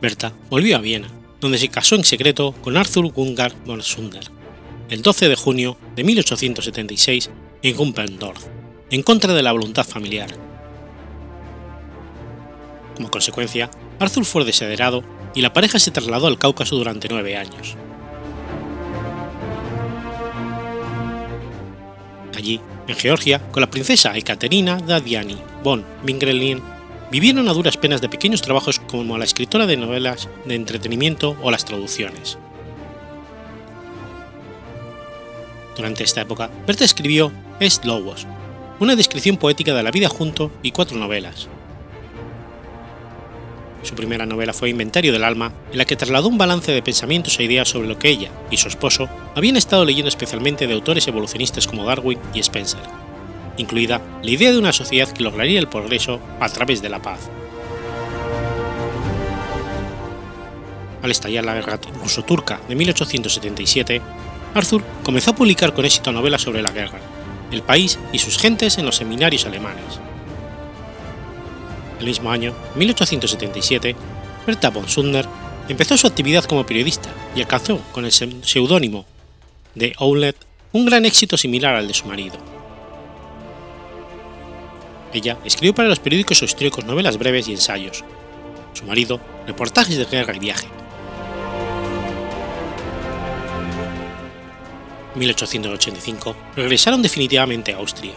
Berta 0.01 0.33
volvió 0.49 0.77
a 0.77 0.79
Viena, 0.81 1.07
donde 1.39 1.59
se 1.59 1.67
casó 1.67 1.95
en 1.95 2.03
secreto 2.03 2.53
con 2.53 2.75
Arthur 2.75 3.11
Gungar 3.11 3.53
von 3.65 3.83
Sunder, 3.83 4.23
el 4.89 5.03
12 5.03 5.29
de 5.29 5.35
junio 5.35 5.77
de 5.95 6.03
1876 6.03 7.29
en 7.61 7.75
Gumpendorf, 7.75 8.43
en 8.89 9.03
contra 9.03 9.33
de 9.33 9.43
la 9.43 9.51
voluntad 9.51 9.85
familiar. 9.85 10.29
Como 12.95 13.11
consecuencia, 13.11 13.69
Arthur 13.99 14.25
fue 14.25 14.43
desederado 14.43 15.03
y 15.35 15.41
la 15.41 15.53
pareja 15.53 15.77
se 15.77 15.91
trasladó 15.91 16.25
al 16.25 16.39
Cáucaso 16.39 16.75
durante 16.75 17.07
nueve 17.07 17.37
años. 17.37 17.75
Allí, 22.35 22.59
en 22.87 22.95
Georgia, 22.95 23.39
con 23.51 23.61
la 23.61 23.69
princesa 23.69 24.17
Ekaterina 24.17 24.77
Dadiani 24.77 25.37
von 25.63 25.85
Mingrelin 26.03 26.61
vivieron 27.11 27.49
a 27.49 27.53
duras 27.53 27.75
penas 27.75 27.99
de 27.99 28.07
pequeños 28.07 28.41
trabajos 28.41 28.79
como 28.79 29.17
la 29.17 29.25
escritora 29.25 29.67
de 29.67 29.75
novelas 29.75 30.29
de 30.45 30.55
entretenimiento 30.55 31.35
o 31.41 31.51
las 31.51 31.65
traducciones. 31.65 32.37
Durante 35.75 36.05
esta 36.05 36.21
época, 36.21 36.49
Berta 36.65 36.85
escribió 36.85 37.31
Est 37.59 37.83
Lobos, 37.83 38.25
una 38.79 38.95
descripción 38.95 39.35
poética 39.35 39.73
de 39.73 39.83
la 39.83 39.91
vida 39.91 40.07
junto 40.07 40.51
y 40.63 40.71
cuatro 40.71 40.97
novelas. 40.97 41.49
Su 43.83 43.95
primera 43.95 44.25
novela 44.25 44.53
fue 44.53 44.69
Inventario 44.69 45.11
del 45.11 45.23
Alma, 45.23 45.51
en 45.71 45.79
la 45.79 45.85
que 45.85 45.95
trasladó 45.95 46.29
un 46.29 46.37
balance 46.37 46.71
de 46.71 46.83
pensamientos 46.83 47.37
e 47.39 47.43
ideas 47.43 47.67
sobre 47.67 47.87
lo 47.87 47.99
que 47.99 48.09
ella 48.09 48.29
y 48.51 48.57
su 48.57 48.69
esposo 48.69 49.09
habían 49.35 49.57
estado 49.57 49.83
leyendo 49.83 50.07
especialmente 50.07 50.67
de 50.67 50.73
autores 50.73 51.07
evolucionistas 51.07 51.67
como 51.67 51.83
Darwin 51.83 52.19
y 52.33 52.39
Spencer 52.39 53.10
incluida 53.61 54.01
la 54.21 54.31
idea 54.31 54.51
de 54.51 54.57
una 54.57 54.73
sociedad 54.73 55.11
que 55.11 55.23
lograría 55.23 55.59
el 55.59 55.67
progreso 55.67 56.19
a 56.39 56.49
través 56.49 56.81
de 56.81 56.89
la 56.89 57.01
paz. 57.01 57.29
Al 61.01 61.11
estallar 61.11 61.45
la 61.45 61.55
guerra 61.55 61.79
ruso-turca 62.01 62.59
de 62.67 62.75
1877, 62.75 64.01
Arthur 64.53 64.83
comenzó 65.03 65.31
a 65.31 65.35
publicar 65.35 65.73
con 65.73 65.85
éxito 65.85 66.11
novelas 66.11 66.41
sobre 66.41 66.61
la 66.61 66.71
guerra, 66.71 66.99
el 67.51 67.63
país 67.63 67.97
y 68.11 68.19
sus 68.19 68.37
gentes 68.37 68.77
en 68.77 68.85
los 68.85 68.97
seminarios 68.97 69.45
alemanes. 69.45 69.99
El 71.99 72.05
mismo 72.05 72.31
año, 72.31 72.53
1877, 72.75 73.95
Berta 74.45 74.69
von 74.69 74.89
Sunder 74.89 75.25
empezó 75.69 75.97
su 75.97 76.07
actividad 76.07 76.43
como 76.45 76.65
periodista 76.65 77.09
y 77.35 77.41
alcanzó 77.41 77.79
con 77.91 78.05
el 78.05 78.11
seudónimo 78.11 79.05
de 79.75 79.93
Owlet 79.97 80.35
un 80.73 80.85
gran 80.85 81.05
éxito 81.05 81.37
similar 81.37 81.75
al 81.75 81.87
de 81.87 81.93
su 81.93 82.05
marido. 82.05 82.50
Ella 85.13 85.37
escribió 85.43 85.75
para 85.75 85.89
los 85.89 85.99
periódicos 85.99 86.41
austríacos 86.41 86.85
novelas 86.85 87.17
breves 87.17 87.47
y 87.47 87.51
ensayos. 87.51 88.03
Su 88.73 88.85
marido, 88.85 89.19
reportajes 89.45 89.97
de 89.97 90.05
guerra 90.05 90.35
y 90.35 90.39
viaje. 90.39 90.67
En 95.13 95.19
1885 95.19 96.35
regresaron 96.55 97.01
definitivamente 97.01 97.73
a 97.73 97.77
Austria. 97.77 98.13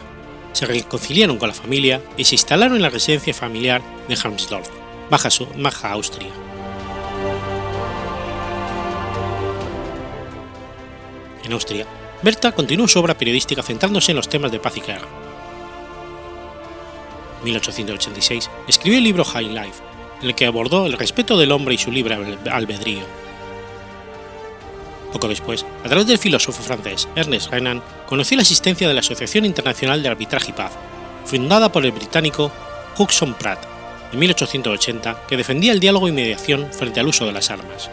Se 0.52 0.66
reconciliaron 0.66 1.36
con 1.36 1.48
la 1.48 1.54
familia 1.54 2.00
y 2.16 2.24
se 2.24 2.36
instalaron 2.36 2.76
en 2.76 2.82
la 2.82 2.90
residencia 2.90 3.34
familiar 3.34 3.82
de 4.08 4.14
Harmsdorf, 4.14 4.68
Baja, 5.10 5.28
Baja 5.56 5.90
Austria. 5.90 6.30
En 11.42 11.52
Austria, 11.52 11.86
Berta 12.22 12.52
continuó 12.52 12.86
su 12.86 13.00
obra 13.00 13.18
periodística 13.18 13.64
centrándose 13.64 14.12
en 14.12 14.16
los 14.16 14.28
temas 14.28 14.52
de 14.52 14.60
paz 14.60 14.76
y 14.76 14.80
guerra 14.80 15.23
1886, 17.44 18.50
escribió 18.68 18.98
el 18.98 19.04
libro 19.04 19.24
High 19.24 19.48
Life, 19.48 19.82
en 20.20 20.28
el 20.28 20.34
que 20.34 20.46
abordó 20.46 20.86
el 20.86 20.94
respeto 20.94 21.36
del 21.36 21.52
hombre 21.52 21.74
y 21.74 21.78
su 21.78 21.92
libre 21.92 22.16
albedrío. 22.50 23.04
Poco 25.12 25.28
después, 25.28 25.64
a 25.84 25.88
través 25.88 26.06
del 26.08 26.18
filósofo 26.18 26.62
francés 26.62 27.08
Ernest 27.14 27.50
Renan, 27.50 27.82
conoció 28.06 28.36
la 28.36 28.42
existencia 28.42 28.88
de 28.88 28.94
la 28.94 29.00
Asociación 29.00 29.44
Internacional 29.44 30.02
de 30.02 30.08
Arbitraje 30.08 30.50
y 30.50 30.54
Paz, 30.54 30.72
fundada 31.24 31.70
por 31.70 31.84
el 31.84 31.92
británico 31.92 32.50
Hudson 32.98 33.34
Pratt 33.34 33.64
en 34.12 34.18
1880, 34.18 35.26
que 35.28 35.36
defendía 35.36 35.72
el 35.72 35.80
diálogo 35.80 36.08
y 36.08 36.12
mediación 36.12 36.68
frente 36.72 37.00
al 37.00 37.08
uso 37.08 37.26
de 37.26 37.32
las 37.32 37.50
armas. 37.50 37.90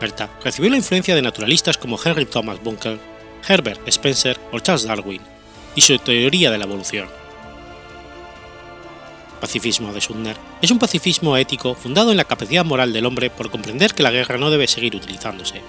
Berta 0.00 0.30
recibió 0.42 0.70
la 0.70 0.78
influencia 0.78 1.14
de 1.14 1.22
naturalistas 1.22 1.76
como 1.76 1.98
Henry 2.02 2.24
Thomas 2.24 2.62
Bunker 2.62 3.09
Herbert 3.48 3.86
Spencer 3.88 4.38
o 4.52 4.60
Charles 4.60 4.84
Darwin, 4.84 5.20
y 5.74 5.80
su 5.80 5.98
teoría 5.98 6.50
de 6.50 6.58
la 6.58 6.64
evolución. 6.64 7.08
Pacifismo 9.40 9.92
de 9.92 10.00
Sumner 10.00 10.36
es 10.60 10.70
un 10.70 10.78
pacifismo 10.78 11.36
ético 11.36 11.74
fundado 11.74 12.10
en 12.10 12.18
la 12.18 12.24
capacidad 12.24 12.64
moral 12.64 12.92
del 12.92 13.06
hombre 13.06 13.30
por 13.30 13.50
comprender 13.50 13.94
que 13.94 14.02
la 14.02 14.10
guerra 14.10 14.36
no 14.36 14.50
debe 14.50 14.66
seguir 14.66 14.94
utilizándose. 14.94 15.62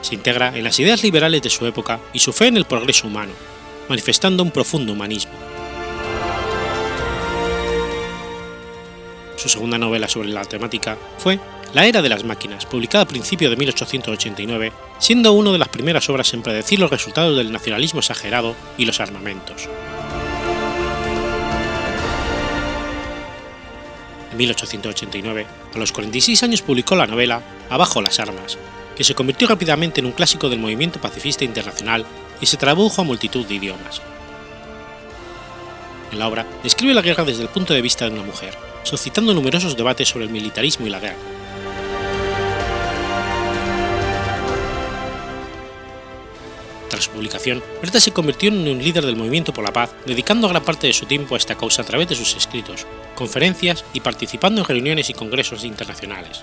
Se 0.00 0.14
integra 0.14 0.56
en 0.56 0.64
las 0.64 0.78
ideas 0.78 1.02
liberales 1.02 1.42
de 1.42 1.50
su 1.50 1.66
época 1.66 2.00
y 2.12 2.20
su 2.20 2.32
fe 2.32 2.46
en 2.46 2.56
el 2.56 2.64
progreso 2.64 3.06
humano, 3.06 3.32
manifestando 3.88 4.42
un 4.42 4.50
profundo 4.50 4.92
humanismo. 4.94 5.32
Su 9.36 9.48
segunda 9.48 9.76
novela 9.76 10.08
sobre 10.08 10.30
la 10.30 10.44
temática 10.44 10.96
fue 11.18 11.38
La 11.74 11.84
Era 11.84 12.00
de 12.00 12.08
las 12.08 12.24
Máquinas, 12.24 12.64
publicada 12.64 13.04
a 13.04 13.08
principios 13.08 13.50
de 13.50 13.56
1889, 13.58 14.72
siendo 14.98 15.32
una 15.32 15.52
de 15.52 15.58
las 15.58 15.68
primeras 15.68 16.08
obras 16.08 16.32
en 16.32 16.40
predecir 16.40 16.78
los 16.78 16.90
resultados 16.90 17.36
del 17.36 17.52
nacionalismo 17.52 18.00
exagerado 18.00 18.56
y 18.78 18.86
los 18.86 19.00
armamentos. 19.00 19.68
En 24.32 24.36
1889, 24.38 25.46
a 25.74 25.78
los 25.78 25.92
46 25.92 26.42
años 26.42 26.62
publicó 26.62 26.96
la 26.96 27.06
novela 27.06 27.42
Abajo 27.68 28.00
las 28.00 28.18
armas, 28.18 28.56
que 28.96 29.04
se 29.04 29.14
convirtió 29.14 29.46
rápidamente 29.46 30.00
en 30.00 30.06
un 30.06 30.12
clásico 30.12 30.48
del 30.48 30.60
movimiento 30.60 31.02
pacifista 31.02 31.44
internacional 31.44 32.06
y 32.40 32.46
se 32.46 32.56
tradujo 32.56 33.02
a 33.02 33.04
multitud 33.04 33.44
de 33.44 33.54
idiomas. 33.54 34.00
En 36.12 36.18
la 36.18 36.28
obra 36.28 36.46
describe 36.62 36.94
la 36.94 37.02
guerra 37.02 37.24
desde 37.24 37.42
el 37.42 37.50
punto 37.50 37.74
de 37.74 37.82
vista 37.82 38.06
de 38.06 38.12
una 38.12 38.22
mujer, 38.22 38.56
suscitando 38.84 39.34
numerosos 39.34 39.76
debates 39.76 40.08
sobre 40.08 40.24
el 40.24 40.30
militarismo 40.30 40.86
y 40.86 40.90
la 40.90 41.00
guerra. 41.00 41.37
Su 47.00 47.10
publicación, 47.10 47.62
Berta 47.80 48.00
se 48.00 48.12
convirtió 48.12 48.48
en 48.48 48.66
un 48.66 48.82
líder 48.82 49.06
del 49.06 49.16
movimiento 49.16 49.52
por 49.52 49.64
la 49.64 49.72
paz, 49.72 49.94
dedicando 50.04 50.48
gran 50.48 50.64
parte 50.64 50.86
de 50.88 50.92
su 50.92 51.06
tiempo 51.06 51.34
a 51.34 51.38
esta 51.38 51.54
causa 51.54 51.82
a 51.82 51.84
través 51.84 52.08
de 52.08 52.16
sus 52.16 52.34
escritos, 52.36 52.86
conferencias 53.14 53.84
y 53.94 54.00
participando 54.00 54.60
en 54.60 54.66
reuniones 54.66 55.08
y 55.10 55.14
congresos 55.14 55.64
internacionales. 55.64 56.42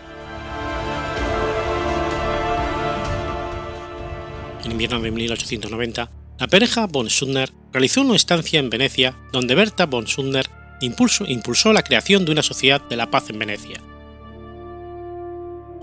En 4.63 4.71
invierno 4.71 4.99
de 4.99 5.11
1890, 5.11 6.09
la 6.39 6.47
pareja 6.47 6.87
von 6.87 7.09
Suttner 7.09 7.51
realizó 7.71 8.01
una 8.01 8.15
estancia 8.15 8.59
en 8.59 8.69
Venecia 8.69 9.15
donde 9.31 9.55
Berta 9.55 9.85
von 9.85 10.07
Suttner 10.07 10.49
impulsó, 10.81 11.25
impulsó 11.27 11.73
la 11.73 11.83
creación 11.83 12.25
de 12.25 12.31
una 12.31 12.43
sociedad 12.43 12.81
de 12.81 12.95
la 12.95 13.11
paz 13.11 13.29
en 13.29 13.39
Venecia. 13.39 13.81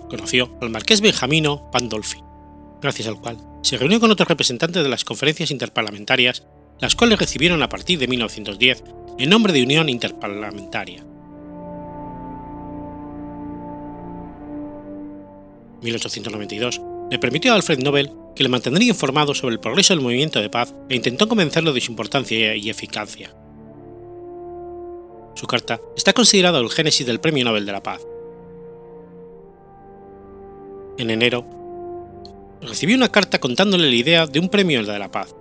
Conoció 0.08 0.56
al 0.60 0.70
marqués 0.70 1.00
Benjamino 1.00 1.70
Pandolfi, 1.70 2.22
gracias 2.82 3.08
al 3.08 3.20
cual 3.20 3.38
se 3.62 3.78
reunió 3.78 4.00
con 4.00 4.10
otros 4.10 4.28
representantes 4.28 4.82
de 4.82 4.88
las 4.88 5.04
conferencias 5.04 5.50
interparlamentarias, 5.50 6.42
las 6.80 6.96
cuales 6.96 7.18
recibieron 7.18 7.62
a 7.62 7.68
partir 7.68 7.98
de 7.98 8.08
1910 8.08 8.82
el 9.18 9.30
nombre 9.30 9.52
de 9.52 9.62
Unión 9.62 9.88
Interparlamentaria. 9.88 10.98
En 15.78 15.84
1892 15.84 16.80
le 17.10 17.18
permitió 17.18 17.52
a 17.52 17.56
Alfred 17.56 17.78
Nobel 17.78 18.10
que 18.34 18.42
le 18.42 18.48
mantendría 18.48 18.88
informado 18.88 19.34
sobre 19.34 19.54
el 19.54 19.60
progreso 19.60 19.94
del 19.94 20.02
movimiento 20.02 20.40
de 20.40 20.50
paz 20.50 20.74
e 20.88 20.96
intentó 20.96 21.28
convencerlo 21.28 21.72
de 21.72 21.80
su 21.80 21.92
importancia 21.92 22.56
y 22.56 22.70
eficacia. 22.70 23.34
Su 25.34 25.46
carta 25.46 25.80
está 25.96 26.12
considerada 26.12 26.58
el 26.58 26.70
génesis 26.70 27.06
del 27.06 27.20
Premio 27.20 27.44
Nobel 27.44 27.66
de 27.66 27.72
la 27.72 27.82
Paz. 27.82 28.00
En 30.98 31.10
enero, 31.10 31.61
recibió 32.62 32.96
una 32.96 33.10
carta 33.10 33.40
contándole 33.40 33.88
la 33.88 33.96
idea 33.96 34.26
de 34.26 34.38
un 34.38 34.48
Premio 34.48 34.82
de 34.82 34.98
la 34.98 35.10
Paz. 35.10 35.34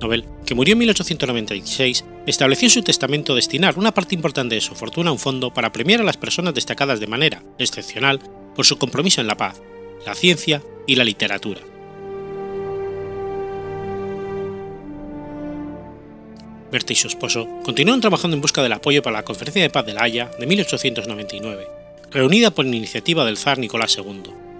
Nobel, 0.00 0.24
que 0.44 0.54
murió 0.54 0.72
en 0.72 0.78
1896, 0.78 2.04
estableció 2.26 2.66
en 2.66 2.70
su 2.70 2.82
testamento 2.82 3.34
destinar 3.34 3.78
una 3.78 3.94
parte 3.94 4.14
importante 4.14 4.54
de 4.54 4.60
su 4.60 4.74
fortuna 4.74 5.10
a 5.10 5.12
un 5.12 5.18
fondo 5.18 5.52
para 5.54 5.72
premiar 5.72 6.00
a 6.00 6.04
las 6.04 6.16
personas 6.16 6.54
destacadas 6.54 7.00
de 7.00 7.06
manera 7.06 7.42
excepcional 7.58 8.20
por 8.54 8.66
su 8.66 8.76
compromiso 8.76 9.20
en 9.20 9.26
la 9.26 9.36
paz, 9.36 9.62
la 10.04 10.14
ciencia 10.14 10.62
y 10.86 10.96
la 10.96 11.04
literatura. 11.04 11.60
Berta 16.70 16.92
y 16.92 16.96
su 16.96 17.06
esposo 17.06 17.48
continuaron 17.64 18.00
trabajando 18.00 18.34
en 18.34 18.40
busca 18.40 18.62
del 18.62 18.72
apoyo 18.72 19.00
para 19.00 19.18
la 19.18 19.24
Conferencia 19.24 19.62
de 19.62 19.70
Paz 19.70 19.86
de 19.86 19.94
La 19.94 20.02
Haya 20.02 20.30
de 20.38 20.46
1899, 20.46 21.68
reunida 22.10 22.50
por 22.50 22.66
iniciativa 22.66 23.24
del 23.24 23.36
zar 23.36 23.58
Nicolás 23.58 23.96
II. 23.96 24.53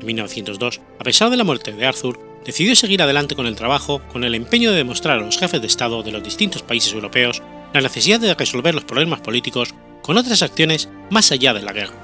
En 0.00 0.06
1902, 0.06 0.80
a 0.98 1.04
pesar 1.04 1.28
de 1.28 1.36
la 1.36 1.44
muerte 1.44 1.72
de 1.72 1.86
Arthur, 1.86 2.18
decidió 2.44 2.74
seguir 2.74 3.02
adelante 3.02 3.36
con 3.36 3.46
el 3.46 3.54
trabajo 3.54 4.00
con 4.10 4.24
el 4.24 4.34
empeño 4.34 4.70
de 4.70 4.78
demostrar 4.78 5.18
a 5.18 5.22
los 5.22 5.38
jefes 5.38 5.60
de 5.60 5.66
Estado 5.66 6.02
de 6.02 6.10
los 6.10 6.22
distintos 6.22 6.62
países 6.62 6.92
europeos 6.94 7.42
la 7.74 7.82
necesidad 7.82 8.18
de 8.18 8.34
resolver 8.34 8.74
los 8.74 8.84
problemas 8.84 9.20
políticos 9.20 9.74
con 10.02 10.16
otras 10.16 10.42
acciones 10.42 10.88
más 11.10 11.30
allá 11.32 11.52
de 11.52 11.62
la 11.62 11.72
guerra. 11.72 11.94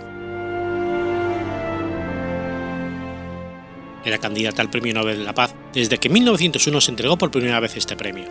Era 4.04 4.18
candidata 4.18 4.60
al 4.62 4.70
Premio 4.70 4.94
Nobel 4.94 5.18
de 5.18 5.24
la 5.24 5.34
Paz 5.34 5.54
desde 5.72 5.98
que 5.98 6.08
en 6.08 6.14
1901 6.14 6.80
se 6.80 6.90
entregó 6.90 7.16
por 7.16 7.30
primera 7.30 7.60
vez 7.60 7.76
este 7.76 7.96
premio. 7.96 8.26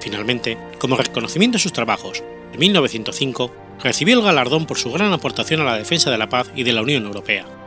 Finalmente, 0.00 0.58
como 0.78 0.96
reconocimiento 0.96 1.58
de 1.58 1.62
sus 1.62 1.72
trabajos, 1.72 2.24
en 2.52 2.58
1905 2.58 3.54
recibió 3.82 4.18
el 4.18 4.24
galardón 4.24 4.66
por 4.66 4.78
su 4.78 4.90
gran 4.90 5.12
aportación 5.12 5.60
a 5.60 5.64
la 5.64 5.76
defensa 5.76 6.10
de 6.10 6.18
la 6.18 6.28
paz 6.28 6.50
y 6.56 6.64
de 6.64 6.72
la 6.72 6.82
Unión 6.82 7.04
Europea. 7.04 7.61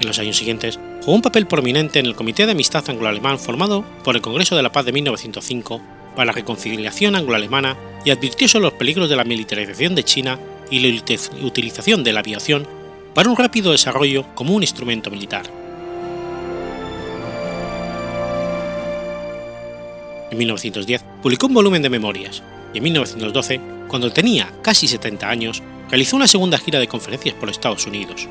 En 0.00 0.06
los 0.06 0.18
años 0.18 0.38
siguientes, 0.38 0.78
jugó 1.00 1.14
un 1.14 1.22
papel 1.22 1.46
prominente 1.46 1.98
en 1.98 2.06
el 2.06 2.14
Comité 2.14 2.46
de 2.46 2.52
Amistad 2.52 2.88
Anglo-Alemán 2.88 3.38
formado 3.38 3.84
por 4.02 4.16
el 4.16 4.22
Congreso 4.22 4.56
de 4.56 4.62
la 4.62 4.72
Paz 4.72 4.86
de 4.86 4.92
1905 4.92 5.82
para 6.16 6.24
la 6.24 6.32
reconciliación 6.32 7.16
anglo-alemana 7.16 7.76
y 8.02 8.10
advirtió 8.10 8.48
sobre 8.48 8.64
los 8.64 8.72
peligros 8.72 9.10
de 9.10 9.16
la 9.16 9.24
militarización 9.24 9.94
de 9.94 10.04
China 10.04 10.38
y 10.70 10.80
la 10.80 11.02
utilización 11.42 12.02
de 12.02 12.14
la 12.14 12.20
aviación 12.20 12.66
para 13.14 13.28
un 13.28 13.36
rápido 13.36 13.72
desarrollo 13.72 14.24
como 14.34 14.54
un 14.54 14.62
instrumento 14.62 15.10
militar. 15.10 15.44
En 20.30 20.38
1910 20.38 21.04
publicó 21.22 21.46
un 21.46 21.54
volumen 21.54 21.82
de 21.82 21.90
memorias 21.90 22.42
y 22.72 22.78
en 22.78 22.84
1912, 22.84 23.60
cuando 23.86 24.10
tenía 24.10 24.50
casi 24.62 24.88
70 24.88 25.28
años, 25.28 25.62
realizó 25.90 26.16
una 26.16 26.26
segunda 26.26 26.56
gira 26.56 26.78
de 26.78 26.88
conferencias 26.88 27.34
por 27.34 27.50
Estados 27.50 27.86
Unidos. 27.86 28.28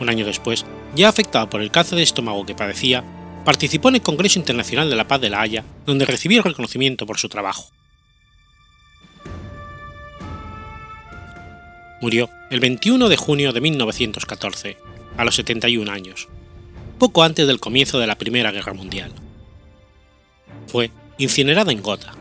Un 0.00 0.08
año 0.08 0.24
después, 0.24 0.64
ya 0.96 1.08
afectado 1.08 1.48
por 1.48 1.60
el 1.60 1.70
cáncer 1.70 1.96
de 1.96 2.02
estómago 2.02 2.46
que 2.46 2.54
padecía, 2.54 3.04
participó 3.44 3.90
en 3.90 3.96
el 3.96 4.02
Congreso 4.02 4.38
Internacional 4.38 4.90
de 4.90 4.96
la 4.96 5.06
Paz 5.06 5.20
de 5.20 5.30
La 5.30 5.40
Haya, 5.40 5.64
donde 5.86 6.06
recibió 6.06 6.42
reconocimiento 6.42 7.06
por 7.06 7.18
su 7.18 7.28
trabajo. 7.28 7.70
Murió 12.00 12.30
el 12.50 12.60
21 12.60 13.10
de 13.10 13.16
junio 13.16 13.52
de 13.52 13.60
1914, 13.60 14.78
a 15.18 15.24
los 15.24 15.34
71 15.34 15.90
años, 15.92 16.28
poco 16.98 17.22
antes 17.22 17.46
del 17.46 17.60
comienzo 17.60 17.98
de 17.98 18.06
la 18.06 18.16
Primera 18.16 18.52
Guerra 18.52 18.72
Mundial. 18.72 19.12
Fue 20.66 20.90
incinerada 21.18 21.72
en 21.72 21.82
Gotha, 21.82 22.14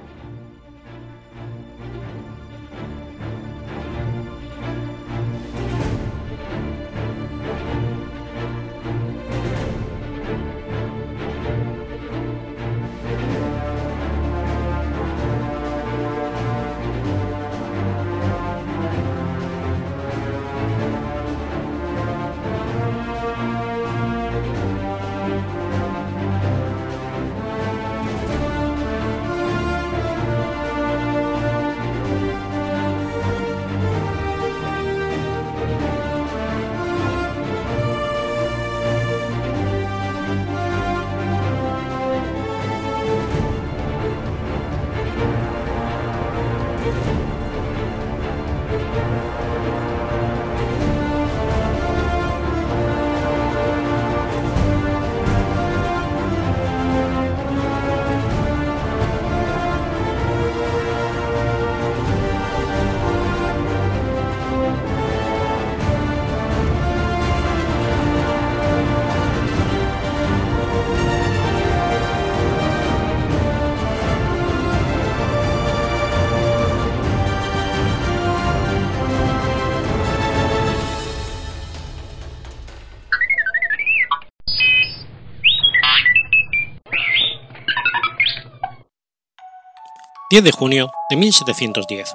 10 90.32 90.44
de 90.44 90.52
junio 90.52 90.92
de 91.10 91.16
1710. 91.16 92.14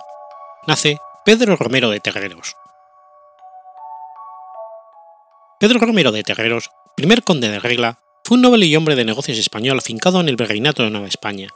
Nace 0.69 0.99
Pedro 1.25 1.57
Romero 1.57 1.91
de 1.91 1.99
Terreros. 1.99 2.55
Pedro 5.59 5.81
Romero 5.81 6.13
de 6.13 6.23
Terreros, 6.23 6.71
primer 6.97 7.25
conde 7.25 7.49
de 7.49 7.59
Regla, 7.59 7.99
fue 8.23 8.37
un 8.37 8.43
noble 8.43 8.67
y 8.67 8.77
hombre 8.77 8.95
de 8.95 9.05
negocios 9.05 9.37
español 9.39 9.79
afincado 9.79 10.21
en 10.21 10.29
el 10.29 10.37
virreinato 10.37 10.85
de 10.85 10.91
Nueva 10.91 11.09
España, 11.09 11.49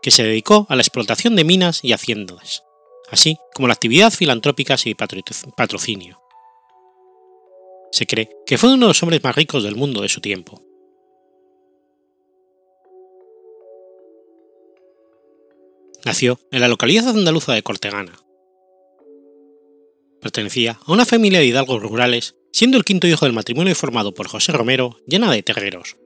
que 0.00 0.12
se 0.12 0.22
dedicó 0.22 0.68
a 0.68 0.76
la 0.76 0.82
explotación 0.82 1.34
de 1.34 1.42
minas 1.42 1.82
y 1.82 1.92
haciendas, 1.92 2.62
así 3.10 3.36
como 3.52 3.66
la 3.66 3.74
actividad 3.74 4.12
filantrópica 4.12 4.76
y 4.84 4.94
patrocinio. 4.94 6.22
Se 7.90 8.06
cree 8.06 8.30
que 8.46 8.58
fue 8.58 8.72
uno 8.72 8.86
de 8.86 8.90
los 8.90 9.02
hombres 9.02 9.24
más 9.24 9.34
ricos 9.34 9.64
del 9.64 9.74
mundo 9.74 10.02
de 10.02 10.08
su 10.08 10.20
tiempo. 10.20 10.65
Nació 16.06 16.38
en 16.52 16.60
la 16.60 16.68
localidad 16.68 17.08
andaluza 17.08 17.52
de 17.52 17.64
Cortegana. 17.64 18.12
Pertenecía 20.22 20.78
a 20.86 20.92
una 20.92 21.04
familia 21.04 21.40
de 21.40 21.46
hidalgos 21.46 21.82
rurales, 21.82 22.36
siendo 22.52 22.78
el 22.78 22.84
quinto 22.84 23.08
hijo 23.08 23.24
del 23.24 23.34
matrimonio 23.34 23.74
formado 23.74 24.14
por 24.14 24.28
José 24.28 24.52
Romero, 24.52 25.00
llena 25.08 25.32
de 25.32 25.42
terreros. 25.42 25.96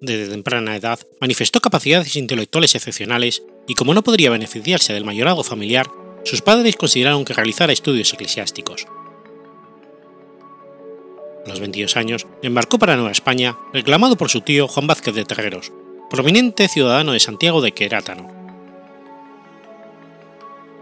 Desde 0.00 0.30
temprana 0.30 0.76
edad 0.76 1.00
manifestó 1.20 1.58
capacidades 1.58 2.14
intelectuales 2.14 2.76
excepcionales 2.76 3.42
y 3.66 3.74
como 3.74 3.94
no 3.94 4.04
podría 4.04 4.30
beneficiarse 4.30 4.92
del 4.92 5.04
mayorado 5.04 5.42
familiar, 5.42 5.90
sus 6.24 6.40
padres 6.40 6.76
consideraron 6.76 7.24
que 7.24 7.34
realizara 7.34 7.72
estudios 7.72 8.12
eclesiásticos. 8.12 8.86
A 11.44 11.48
los 11.48 11.58
22 11.58 11.96
años 11.96 12.28
embarcó 12.44 12.78
para 12.78 12.94
Nueva 12.94 13.10
España, 13.10 13.58
reclamado 13.72 14.16
por 14.16 14.30
su 14.30 14.40
tío 14.40 14.68
Juan 14.68 14.86
Vázquez 14.86 15.16
de 15.16 15.24
Terreros, 15.24 15.72
prominente 16.12 16.68
ciudadano 16.68 17.12
de 17.12 17.20
Santiago 17.20 17.62
de 17.62 17.72
Querátano. 17.72 18.30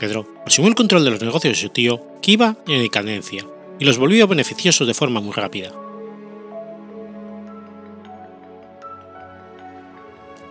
Pedro 0.01 0.27
asumió 0.45 0.69
el 0.69 0.75
control 0.75 1.05
de 1.05 1.13
los 1.13 1.23
negocios 1.23 1.55
de 1.55 1.61
su 1.61 1.69
tío, 1.69 2.05
que 2.21 2.33
iba 2.33 2.57
en 2.67 2.83
decadencia, 2.83 3.47
y 3.79 3.85
los 3.85 3.97
volvió 3.97 4.27
beneficiosos 4.27 4.89
de 4.89 4.95
forma 4.95 5.21
muy 5.21 5.33
rápida. 5.33 5.71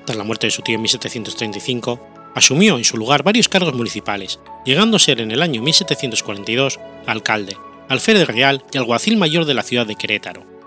Tras 0.06 0.18
la 0.18 0.24
muerte 0.24 0.48
de 0.48 0.52
su 0.52 0.62
tío 0.62 0.76
en 0.76 0.82
1735, 0.84 2.00
asumió 2.34 2.78
en 2.78 2.86
su 2.86 2.96
lugar 2.96 3.22
varios 3.22 3.50
cargos 3.50 3.74
municipales, 3.74 4.40
llegando 4.64 4.96
a 4.96 5.02
ser 5.02 5.20
en 5.20 5.32
el 5.32 5.42
año 5.42 5.62
1742 5.62 6.80
alcalde, 7.06 7.58
alférez 7.90 8.28
real 8.28 8.64
y 8.72 8.78
alguacil 8.78 9.18
mayor 9.18 9.44
de 9.44 9.56
la 9.56 9.64
ciudad 9.64 9.86
de 9.86 9.96
Querétaro. 9.96 10.59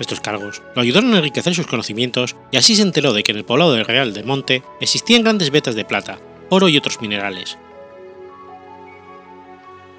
Estos 0.00 0.20
cargos 0.20 0.62
lo 0.74 0.80
ayudaron 0.80 1.12
a 1.12 1.18
enriquecer 1.18 1.54
sus 1.54 1.66
conocimientos 1.66 2.34
y 2.50 2.56
así 2.56 2.74
se 2.74 2.82
enteró 2.82 3.12
de 3.12 3.22
que 3.22 3.32
en 3.32 3.38
el 3.38 3.44
poblado 3.44 3.74
del 3.74 3.84
Real 3.84 4.14
de 4.14 4.24
Monte 4.24 4.62
existían 4.80 5.22
grandes 5.22 5.50
vetas 5.50 5.74
de 5.74 5.84
plata, 5.84 6.18
oro 6.48 6.70
y 6.70 6.78
otros 6.78 7.02
minerales. 7.02 7.58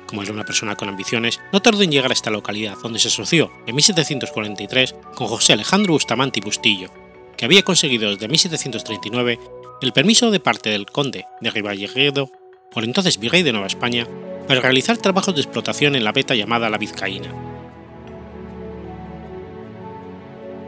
Como 0.08 0.24
era 0.24 0.34
una 0.34 0.43
persona 0.43 0.76
con 0.76 0.89
ambiciones, 0.89 1.39
no 1.54 1.62
tardó 1.62 1.84
en 1.84 1.91
llegar 1.91 2.10
a 2.10 2.14
esta 2.14 2.32
localidad, 2.32 2.78
donde 2.82 2.97
se 2.97 3.10
asoció 3.10 3.52
en 3.68 3.76
1743 3.76 4.95
con 5.16 5.28
José 5.28 5.54
Alejandro 5.54 5.93
Bustamante 5.93 6.39
y 6.39 6.43
Bustillo, 6.43 6.89
que 7.38 7.45
había 7.45 7.64
conseguido 7.64 8.10
desde 8.10 8.28
1739 8.28 9.39
el 9.82 9.93
permiso 9.93 10.32
de 10.32 10.39
parte 10.39 10.72
del 10.72 10.88
conde 10.88 11.26
de 11.41 11.52
Rivallejedo, 11.52 12.32
por 12.72 12.84
entonces 12.84 13.20
virrey 13.20 13.43
de 13.43 13.52
Nueva 13.52 13.68
España, 13.68 14.08
para 14.47 14.62
realizar 14.62 14.97
trabajos 14.97 15.36
de 15.36 15.41
explotación 15.41 15.95
en 15.95 16.04
la 16.04 16.12
veta 16.12 16.34
llamada 16.34 16.72
la 16.72 16.80
Vizcaína. 16.80 17.51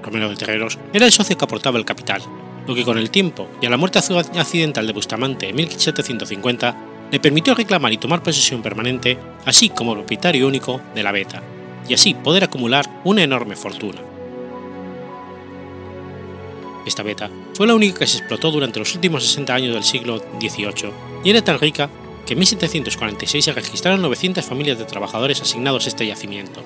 Romero 0.04 0.30
de 0.30 0.36
Terreros, 0.36 0.78
era 0.94 1.06
el 1.06 1.12
socio 1.12 1.38
que 1.38 1.46
aportaba 1.46 1.78
el 1.78 1.86
capital, 1.86 2.22
lo 2.68 2.76
que 2.76 2.84
con 2.84 2.98
el 2.98 3.10
tiempo 3.10 3.48
y 3.62 3.66
a 3.66 3.70
la 3.70 3.78
muerte 3.78 4.00
accidental 4.00 4.86
de 4.86 4.94
Bustamante 4.94 5.50
en 5.50 5.56
1750 5.56 6.78
le 7.12 7.20
permitió 7.20 7.54
reclamar 7.54 7.94
y 7.94 7.98
tomar 7.98 8.24
posesión 8.24 8.62
permanente, 8.62 9.18
así 9.46 9.70
como 9.70 9.94
propietario 9.94 10.48
único 10.48 10.82
de 10.96 11.04
la 11.04 11.12
beta, 11.12 11.42
y 11.88 11.94
así 11.94 12.14
poder 12.14 12.44
acumular 12.44 13.02
una 13.04 13.24
enorme 13.24 13.56
fortuna. 13.56 14.02
Esta 16.86 17.04
beta 17.04 17.30
fue 17.54 17.68
la 17.68 17.76
única 17.76 18.00
que 18.00 18.08
se 18.08 18.18
explotó 18.18 18.52
durante 18.52 18.80
los 18.80 18.94
últimos 18.96 19.24
60 19.24 19.54
años 19.54 19.74
del 19.74 19.84
siglo 19.84 20.22
XVIII 20.40 20.92
y 21.24 21.30
era 21.30 21.42
tan 21.42 21.60
rica 21.60 21.90
que 22.26 22.34
en 22.34 22.40
1746 22.40 23.46
se 23.46 23.54
registraron 23.54 24.02
900 24.02 24.44
familias 24.44 24.80
de 24.80 24.86
trabajadores 24.86 25.42
asignados 25.42 25.86
a 25.86 25.90
este 25.90 26.08
yacimiento, 26.08 26.62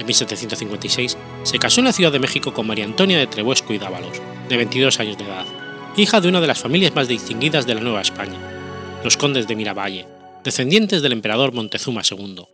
en 0.00 0.06
1756, 0.06 1.16
se 1.42 1.58
casó 1.58 1.80
en 1.80 1.86
la 1.86 1.92
Ciudad 1.92 2.10
de 2.10 2.18
México 2.18 2.52
con 2.52 2.66
María 2.66 2.84
Antonia 2.84 3.18
de 3.18 3.26
Trebuesco 3.26 3.72
y 3.72 3.78
Dávalos, 3.78 4.20
de 4.48 4.56
22 4.56 4.98
años 4.98 5.18
de 5.18 5.24
edad, 5.24 5.46
hija 5.96 6.20
de 6.20 6.28
una 6.28 6.40
de 6.40 6.46
las 6.46 6.58
familias 6.58 6.94
más 6.94 7.06
distinguidas 7.06 7.66
de 7.66 7.74
la 7.74 7.82
Nueva 7.82 8.00
España, 8.00 8.38
los 9.04 9.16
condes 9.16 9.46
de 9.46 9.56
Miravalle, 9.56 10.06
descendientes 10.42 11.02
del 11.02 11.12
emperador 11.12 11.52
Montezuma 11.52 12.02
II. 12.08 12.44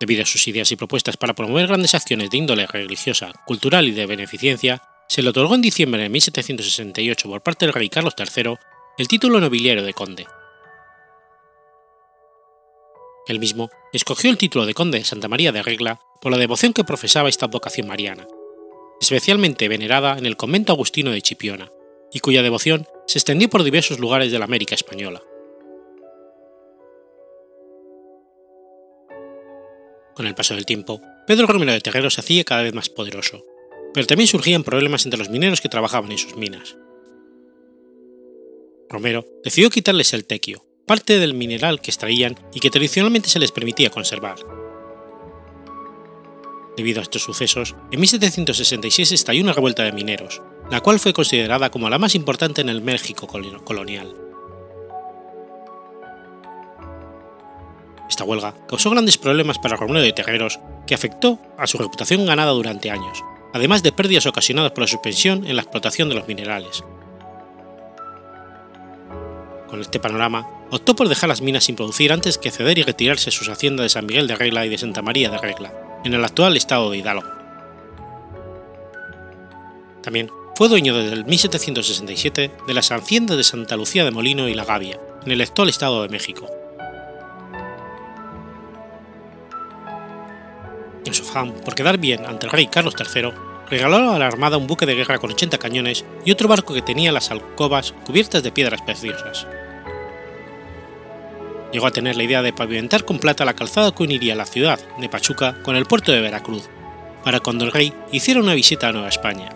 Debido 0.00 0.22
a 0.22 0.26
sus 0.26 0.46
ideas 0.46 0.70
y 0.70 0.76
propuestas 0.76 1.16
para 1.16 1.34
promover 1.34 1.66
grandes 1.66 1.94
acciones 1.94 2.30
de 2.30 2.38
índole 2.38 2.66
religiosa, 2.66 3.32
cultural 3.46 3.86
y 3.88 3.92
de 3.92 4.06
beneficencia, 4.06 4.82
se 5.08 5.22
le 5.22 5.30
otorgó 5.30 5.54
en 5.54 5.62
diciembre 5.62 6.02
de 6.02 6.08
1768 6.08 7.28
por 7.28 7.42
parte 7.42 7.66
del 7.66 7.72
rey 7.72 7.88
Carlos 7.88 8.14
III 8.16 8.56
el 8.98 9.08
título 9.08 9.40
nobiliario 9.40 9.84
de 9.84 9.94
conde, 9.94 10.26
él 13.28 13.38
mismo 13.38 13.70
escogió 13.92 14.30
el 14.30 14.38
título 14.38 14.66
de 14.66 14.74
conde 14.74 14.98
de 14.98 15.04
Santa 15.04 15.28
María 15.28 15.52
de 15.52 15.62
Regla 15.62 16.00
por 16.20 16.32
la 16.32 16.38
devoción 16.38 16.72
que 16.72 16.84
profesaba 16.84 17.28
esta 17.28 17.46
vocación 17.46 17.86
mariana, 17.86 18.26
especialmente 19.00 19.68
venerada 19.68 20.18
en 20.18 20.26
el 20.26 20.36
convento 20.36 20.72
agustino 20.72 21.10
de 21.10 21.22
Chipiona, 21.22 21.70
y 22.12 22.20
cuya 22.20 22.42
devoción 22.42 22.86
se 23.06 23.18
extendió 23.18 23.48
por 23.48 23.62
diversos 23.62 23.98
lugares 23.98 24.32
de 24.32 24.38
la 24.38 24.46
América 24.46 24.74
española. 24.74 25.22
Con 30.14 30.26
el 30.26 30.34
paso 30.34 30.54
del 30.54 30.66
tiempo, 30.66 31.00
Pedro 31.26 31.46
Romero 31.46 31.72
de 31.72 31.80
Terrero 31.80 32.10
se 32.10 32.20
hacía 32.20 32.44
cada 32.44 32.62
vez 32.62 32.74
más 32.74 32.88
poderoso, 32.88 33.44
pero 33.94 34.06
también 34.06 34.26
surgían 34.26 34.64
problemas 34.64 35.04
entre 35.04 35.18
los 35.18 35.28
mineros 35.28 35.60
que 35.60 35.68
trabajaban 35.68 36.10
en 36.10 36.18
sus 36.18 36.36
minas. 36.36 36.76
Romero 38.88 39.26
decidió 39.44 39.70
quitarles 39.70 40.14
el 40.14 40.26
tequio, 40.26 40.64
parte 40.88 41.20
del 41.20 41.34
mineral 41.34 41.80
que 41.80 41.92
extraían 41.92 42.34
y 42.52 42.58
que 42.58 42.70
tradicionalmente 42.70 43.28
se 43.28 43.38
les 43.38 43.52
permitía 43.52 43.90
conservar. 43.90 44.38
Debido 46.76 46.98
a 46.98 47.02
estos 47.02 47.22
sucesos, 47.22 47.76
en 47.92 48.00
1766 48.00 49.12
estalló 49.12 49.42
una 49.42 49.52
revuelta 49.52 49.84
de 49.84 49.92
mineros, 49.92 50.42
la 50.70 50.80
cual 50.80 50.98
fue 50.98 51.12
considerada 51.12 51.70
como 51.70 51.88
la 51.88 51.98
más 51.98 52.16
importante 52.16 52.60
en 52.60 52.68
el 52.68 52.82
México 52.82 53.28
colonial. 53.64 54.14
Esta 58.08 58.24
huelga 58.24 58.54
causó 58.68 58.90
grandes 58.90 59.18
problemas 59.18 59.58
para 59.58 59.76
Romero 59.76 60.00
de 60.00 60.12
Terreros, 60.12 60.58
que 60.86 60.94
afectó 60.94 61.38
a 61.56 61.66
su 61.66 61.78
reputación 61.78 62.26
ganada 62.26 62.52
durante 62.52 62.90
años, 62.90 63.22
además 63.52 63.82
de 63.82 63.92
pérdidas 63.92 64.26
ocasionadas 64.26 64.72
por 64.72 64.82
la 64.82 64.88
suspensión 64.88 65.46
en 65.46 65.56
la 65.56 65.62
explotación 65.62 66.08
de 66.08 66.14
los 66.14 66.26
minerales. 66.26 66.82
Con 69.68 69.80
este 69.82 70.00
panorama, 70.00 70.48
optó 70.70 70.96
por 70.96 71.08
dejar 71.08 71.28
las 71.28 71.42
minas 71.42 71.64
sin 71.64 71.76
producir 71.76 72.12
antes 72.12 72.38
que 72.38 72.50
ceder 72.50 72.78
y 72.78 72.82
retirarse 72.82 73.30
sus 73.30 73.48
haciendas 73.50 73.84
de 73.84 73.90
San 73.90 74.06
Miguel 74.06 74.26
de 74.26 74.36
Regla 74.36 74.64
y 74.64 74.70
de 74.70 74.78
Santa 74.78 75.02
María 75.02 75.28
de 75.28 75.38
Regla, 75.38 75.72
en 76.04 76.14
el 76.14 76.24
actual 76.24 76.56
estado 76.56 76.90
de 76.90 76.98
Hidalgo. 76.98 77.28
También 80.02 80.30
fue 80.54 80.68
dueño 80.68 80.96
desde 80.96 81.12
el 81.12 81.26
1767 81.26 82.50
de 82.66 82.74
las 82.74 82.90
haciendas 82.90 83.36
de 83.36 83.44
Santa 83.44 83.76
Lucía 83.76 84.04
de 84.04 84.10
Molino 84.10 84.48
y 84.48 84.54
La 84.54 84.64
Gavia, 84.64 84.98
en 85.24 85.32
el 85.32 85.40
actual 85.42 85.68
estado 85.68 86.02
de 86.02 86.08
México. 86.08 86.48
En 91.04 91.12
su 91.12 91.24
afán 91.24 91.52
por 91.52 91.74
quedar 91.74 91.98
bien 91.98 92.24
ante 92.24 92.46
el 92.46 92.52
rey 92.52 92.68
Carlos 92.68 92.94
III, 92.98 93.32
regaló 93.68 94.12
a 94.12 94.18
la 94.18 94.26
armada 94.26 94.56
un 94.56 94.66
buque 94.66 94.86
de 94.86 94.94
guerra 94.94 95.18
con 95.18 95.30
80 95.30 95.58
cañones 95.58 96.06
y 96.24 96.32
otro 96.32 96.48
barco 96.48 96.72
que 96.72 96.80
tenía 96.80 97.12
las 97.12 97.30
alcobas 97.30 97.92
cubiertas 98.06 98.42
de 98.42 98.50
piedras 98.50 98.80
preciosas 98.80 99.46
llegó 101.72 101.86
a 101.86 101.90
tener 101.90 102.16
la 102.16 102.24
idea 102.24 102.42
de 102.42 102.52
pavimentar 102.52 103.04
con 103.04 103.18
plata 103.18 103.44
la 103.44 103.54
calzada 103.54 103.92
que 103.92 104.02
uniría 104.02 104.34
la 104.34 104.46
ciudad 104.46 104.80
de 104.98 105.08
Pachuca 105.08 105.56
con 105.62 105.76
el 105.76 105.86
puerto 105.86 106.12
de 106.12 106.20
Veracruz, 106.20 106.68
para 107.24 107.40
cuando 107.40 107.64
el 107.64 107.72
rey 107.72 107.92
hiciera 108.12 108.40
una 108.40 108.54
visita 108.54 108.88
a 108.88 108.92
Nueva 108.92 109.08
España. 109.08 109.50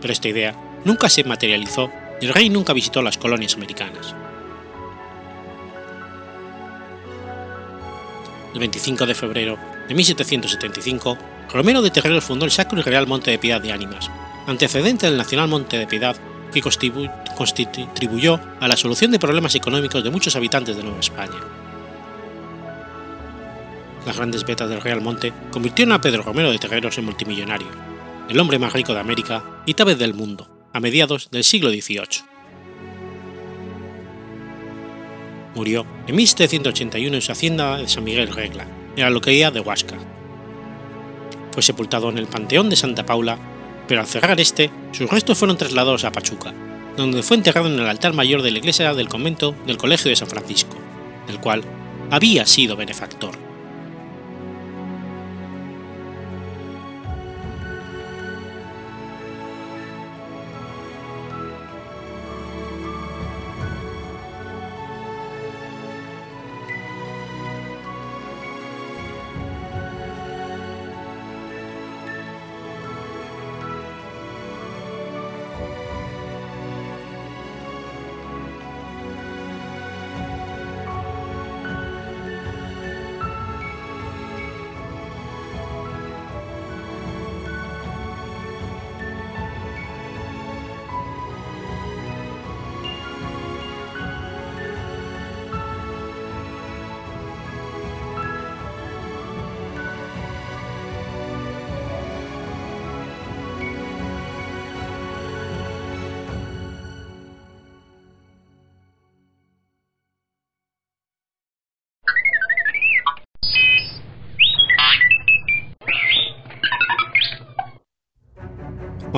Pero 0.00 0.12
esta 0.12 0.28
idea 0.28 0.54
nunca 0.84 1.08
se 1.08 1.24
materializó 1.24 1.90
y 2.20 2.26
el 2.26 2.34
rey 2.34 2.48
nunca 2.48 2.72
visitó 2.72 3.02
las 3.02 3.18
colonias 3.18 3.54
americanas. 3.54 4.14
El 8.52 8.60
25 8.60 9.06
de 9.06 9.14
febrero 9.14 9.58
de 9.88 9.94
1775, 9.94 11.18
Romero 11.52 11.82
de 11.82 11.90
Terreros 11.90 12.24
fundó 12.24 12.44
el 12.44 12.50
Sacro 12.50 12.78
y 12.78 12.82
Real 12.82 13.06
Monte 13.06 13.30
de 13.30 13.38
Piedad 13.38 13.60
de 13.60 13.72
Ánimas, 13.72 14.10
antecedente 14.46 15.06
del 15.06 15.18
Nacional 15.18 15.48
Monte 15.48 15.78
de 15.78 15.86
Piedad 15.86 16.16
que 16.62 16.70
contribuyó 17.34 18.40
a 18.60 18.68
la 18.68 18.76
solución 18.76 19.10
de 19.10 19.18
problemas 19.18 19.54
económicos 19.54 20.02
de 20.02 20.10
muchos 20.10 20.36
habitantes 20.36 20.76
de 20.76 20.82
Nueva 20.82 21.00
España. 21.00 21.38
las 24.06 24.16
grandes 24.16 24.44
betas 24.44 24.70
del 24.70 24.80
Real 24.80 25.00
Monte 25.00 25.32
convirtieron 25.50 25.92
a 25.92 26.00
Pedro 26.00 26.22
Romero 26.22 26.52
de 26.52 26.58
Terreros 26.58 26.96
en 26.96 27.06
multimillonario, 27.06 27.66
el 28.28 28.38
hombre 28.38 28.58
más 28.58 28.72
rico 28.72 28.94
de 28.94 29.00
América 29.00 29.42
y 29.66 29.74
tal 29.74 29.86
vez 29.86 29.98
del 29.98 30.14
mundo, 30.14 30.48
a 30.72 30.78
mediados 30.78 31.28
del 31.30 31.42
siglo 31.42 31.70
XVIII. 31.70 32.22
Murió 35.56 35.84
en 36.06 36.14
1781 36.14 37.16
en 37.16 37.22
su 37.22 37.32
hacienda 37.32 37.78
de 37.78 37.88
San 37.88 38.04
Miguel 38.04 38.32
Regla, 38.32 38.68
en 38.94 39.02
la 39.02 39.10
localidad 39.10 39.52
de 39.52 39.60
Huasca. 39.60 39.96
Fue 41.50 41.62
sepultado 41.62 42.08
en 42.10 42.18
el 42.18 42.28
Panteón 42.28 42.70
de 42.70 42.76
Santa 42.76 43.04
Paula, 43.04 43.38
pero 43.88 44.00
al 44.00 44.06
cerrar 44.06 44.40
este, 44.40 44.70
sus 44.92 45.10
restos 45.10 45.38
fueron 45.38 45.56
trasladados 45.56 46.04
a 46.04 46.12
Pachuca, 46.12 46.52
donde 46.96 47.22
fue 47.22 47.36
enterrado 47.36 47.68
en 47.68 47.78
el 47.78 47.86
altar 47.86 48.12
mayor 48.12 48.42
de 48.42 48.50
la 48.50 48.58
iglesia 48.58 48.94
del 48.94 49.08
convento 49.08 49.54
del 49.66 49.76
Colegio 49.76 50.08
de 50.08 50.16
San 50.16 50.28
Francisco, 50.28 50.76
del 51.26 51.40
cual 51.40 51.62
había 52.10 52.46
sido 52.46 52.76
benefactor. 52.76 53.45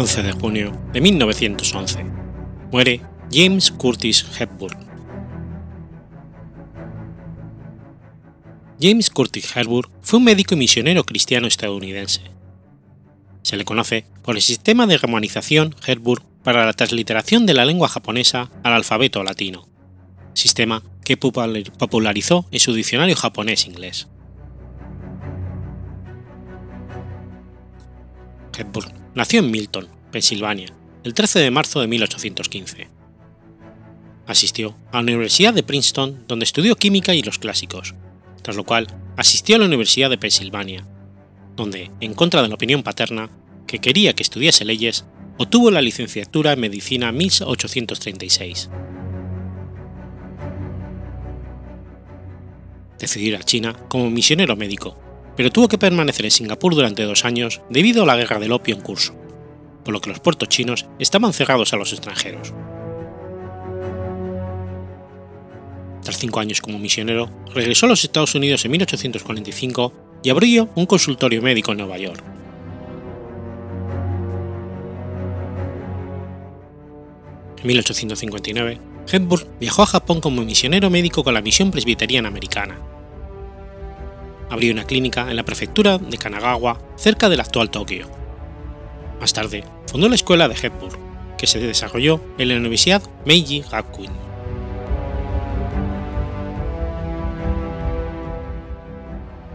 11 0.01 0.23
de 0.23 0.31
junio 0.31 0.81
de 0.93 1.01
1911. 1.01 2.05
Muere 2.71 3.01
James 3.33 3.73
Curtis 3.73 4.25
Hepburn. 4.39 4.79
James 8.81 9.11
Curtis 9.11 9.57
Hepburn 9.57 9.91
fue 10.01 10.21
un 10.21 10.25
médico 10.25 10.55
y 10.55 10.59
misionero 10.59 11.03
cristiano 11.03 11.49
estadounidense. 11.49 12.21
Se 13.43 13.57
le 13.57 13.65
conoce 13.65 14.07
por 14.23 14.37
el 14.37 14.43
sistema 14.43 14.87
de 14.87 14.99
romanización 14.99 15.75
Hepburn 15.85 16.23
para 16.45 16.65
la 16.65 16.75
transliteración 16.75 17.45
de 17.45 17.55
la 17.55 17.65
lengua 17.65 17.89
japonesa 17.89 18.53
al 18.63 18.75
alfabeto 18.75 19.25
latino, 19.25 19.67
sistema 20.33 20.85
que 21.05 21.17
popularizó 21.17 22.47
en 22.53 22.61
su 22.61 22.73
diccionario 22.73 23.17
japonés-inglés. 23.17 24.07
Hepburn 28.57 28.98
nació 29.19 29.41
en 29.41 29.51
Milton, 29.51 29.89
Pensilvania, 30.13 30.73
el 31.03 31.13
13 31.13 31.41
de 31.41 31.51
marzo 31.51 31.81
de 31.81 31.89
1815. 31.89 32.87
Asistió 34.29 34.77
a 34.93 34.99
la 34.99 35.03
Universidad 35.03 35.53
de 35.53 35.65
Princeton, 35.65 36.25
donde 36.29 36.45
estudió 36.45 36.77
química 36.77 37.17
y 37.17 37.23
los 37.23 37.41
clásicos, 37.41 37.97
tras 38.43 38.57
lo 38.57 38.63
cual 38.63 38.87
asistió 39.17 39.57
a 39.57 39.59
la 39.59 39.65
Universidad 39.65 40.09
de 40.09 40.19
Pensilvania, 40.19 40.87
donde, 41.57 41.91
en 41.99 42.15
contra 42.15 42.43
de 42.43 42.49
la 42.49 42.55
opinión 42.55 42.85
paterna, 42.85 43.29
que 43.67 43.81
quería 43.81 44.13
que 44.13 44.23
estudiase 44.23 44.65
leyes, 44.65 45.05
obtuvo 45.37 45.73
la 45.73 45.83
licenciatura 45.83 46.53
en 46.53 46.61
medicina 46.61 47.11
1836. 47.11 48.71
Decidió 53.01 53.29
ir 53.31 53.37
a 53.37 53.43
China 53.43 53.73
como 53.89 54.11
misionero 54.11 54.55
médico 54.55 55.08
pero 55.39 55.53
tuvo 55.53 55.69
que 55.69 55.79
permanecer 55.79 56.25
en 56.25 56.33
Singapur 56.33 56.75
durante 56.75 57.05
dos 57.05 57.25
años 57.25 57.61
debido 57.71 58.03
a 58.03 58.07
la 58.07 58.17
guerra 58.17 58.41
del 58.41 58.51
opio 58.51 58.75
en 58.75 58.81
curso, 58.81 59.15
por 59.85 59.95
lo 59.95 60.01
que 60.01 60.11
los 60.11 60.19
puertos 60.19 60.49
chinos 60.49 60.87
estaban 60.99 61.33
cerrados 61.33 61.73
a 61.73 61.77
los 61.77 61.93
extranjeros. 61.93 62.53
Tras 66.03 66.19
cinco 66.19 66.41
años 66.41 66.61
como 66.61 66.81
misionero, 66.81 67.31
regresó 67.55 67.87
a 67.87 67.89
los 67.89 68.03
Estados 68.03 68.35
Unidos 68.35 68.65
en 68.65 68.73
1845 68.73 69.93
y 70.25 70.31
abrió 70.31 70.71
un 70.75 70.87
consultorio 70.87 71.41
médico 71.41 71.71
en 71.71 71.79
Nueva 71.79 71.99
York. 71.99 72.25
En 77.59 77.67
1859, 77.69 78.81
Hepburn 79.13 79.47
viajó 79.61 79.85
a 79.85 79.87
Japón 79.87 80.21
como 80.21 80.43
misionero 80.43 80.91
médico 80.91 81.23
con 81.23 81.35
la 81.35 81.43
misión 81.43 81.71
presbiteriana 81.71 82.27
americana 82.27 82.98
abrió 84.51 84.73
una 84.73 84.85
clínica 84.85 85.31
en 85.31 85.37
la 85.37 85.45
prefectura 85.45 85.99
de 85.99 86.19
Kanagawa, 86.19 86.81
cerca 86.97 87.29
del 87.29 87.41
actual 87.41 87.71
Tokio. 87.71 88.09
Más 89.21 89.33
tarde, 89.33 89.65
fundó 89.87 90.09
la 90.09 90.15
escuela 90.15 90.49
de 90.49 90.55
Hepburn, 90.55 90.97
que 91.37 91.47
se 91.47 91.59
desarrolló 91.59 92.21
en 92.39 92.49
la 92.49 92.57
Universidad 92.57 93.03
Meiji 93.25 93.63
Gakuin. 93.71 94.11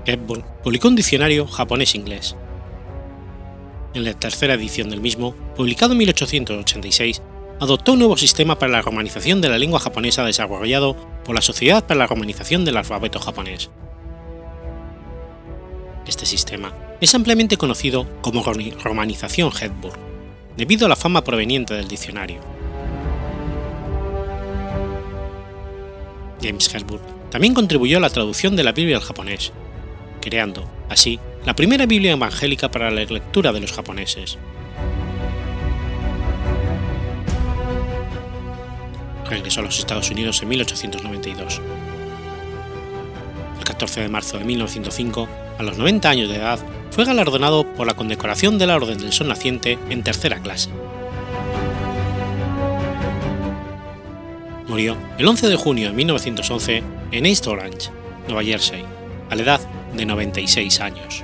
Hepburn 0.06 0.44
publicó 0.64 0.90
un 0.90 0.96
diccionario 0.96 1.48
japonés-inglés. 1.48 2.36
En 3.94 4.04
la 4.04 4.14
tercera 4.14 4.56
edición 4.56 4.90
del 4.90 5.02
mismo, 5.02 5.34
publicado 5.56 5.94
en 5.94 6.00
1886, 6.00 7.22
adoptó 7.60 7.94
un 7.94 8.00
nuevo 8.00 8.18
sistema 8.18 8.58
para 8.58 8.72
la 8.72 8.82
romanización 8.82 9.40
de 9.40 9.50
la 9.50 9.58
lengua 9.58 9.80
japonesa 9.80 10.26
desarrollado 10.26 10.96
por 11.24 11.36
la 11.36 11.42
Sociedad 11.42 11.86
para 11.86 12.00
la 12.00 12.08
Romanización 12.08 12.66
del 12.66 12.78
Alfabeto 12.78 13.20
Japonés, 13.20 13.70
este 16.06 16.26
sistema 16.26 16.74
es 17.02 17.14
ampliamente 17.16 17.58
conocido 17.58 18.08
como 18.22 18.44
romanización 18.44 19.52
Hepburn, 19.60 20.00
debido 20.58 20.86
a 20.86 20.90
la 20.90 20.96
fama 20.96 21.24
proveniente 21.24 21.74
del 21.74 21.88
diccionario. 21.88 22.42
James 26.42 26.74
Hepburn 26.74 27.02
también 27.30 27.54
contribuyó 27.54 27.98
a 27.98 28.02
la 28.02 28.10
traducción 28.10 28.56
de 28.56 28.64
la 28.64 28.74
Biblia 28.74 28.98
al 28.98 29.04
japonés, 29.04 29.52
creando, 30.22 30.70
así, 30.90 31.20
la 31.46 31.56
primera 31.56 31.86
Biblia 31.86 32.14
evangélica 32.14 32.70
para 32.70 32.92
la 32.92 33.04
lectura 33.04 33.52
de 33.52 33.60
los 33.60 33.72
japoneses. 33.72 34.38
Regresó 39.30 39.62
a 39.62 39.64
los 39.64 39.80
Estados 39.80 40.10
Unidos 40.12 40.42
en 40.42 40.50
1892. 40.50 41.62
El 43.74 43.78
14 43.78 44.02
de 44.02 44.10
marzo 44.10 44.38
de 44.38 44.46
1905 44.46 45.28
a 45.58 45.64
los 45.64 45.80
90 45.80 46.08
años 46.08 46.30
de 46.30 46.36
edad, 46.36 46.60
fue 46.92 47.06
galardonado 47.06 47.66
por 47.74 47.88
la 47.88 47.96
condecoración 47.96 48.60
de 48.60 48.68
la 48.68 48.76
Orden 48.76 49.00
del 49.00 49.12
Sol 49.12 49.28
Naciente 49.28 49.80
en 49.90 50.04
tercera 50.04 50.40
clase. 50.40 50.70
Murió 54.68 54.96
el 55.18 55.28
11 55.28 55.50
de 55.50 55.56
junio 55.56 55.88
de 55.90 55.96
1911 55.96 56.84
en 57.14 57.26
East 57.26 57.48
Orange, 57.48 57.90
Nueva 58.28 58.44
Jersey, 58.44 58.86
a 59.32 59.36
la 59.36 59.42
edad 59.42 59.62
de 59.96 60.06
96 60.06 60.80
años. 60.80 61.24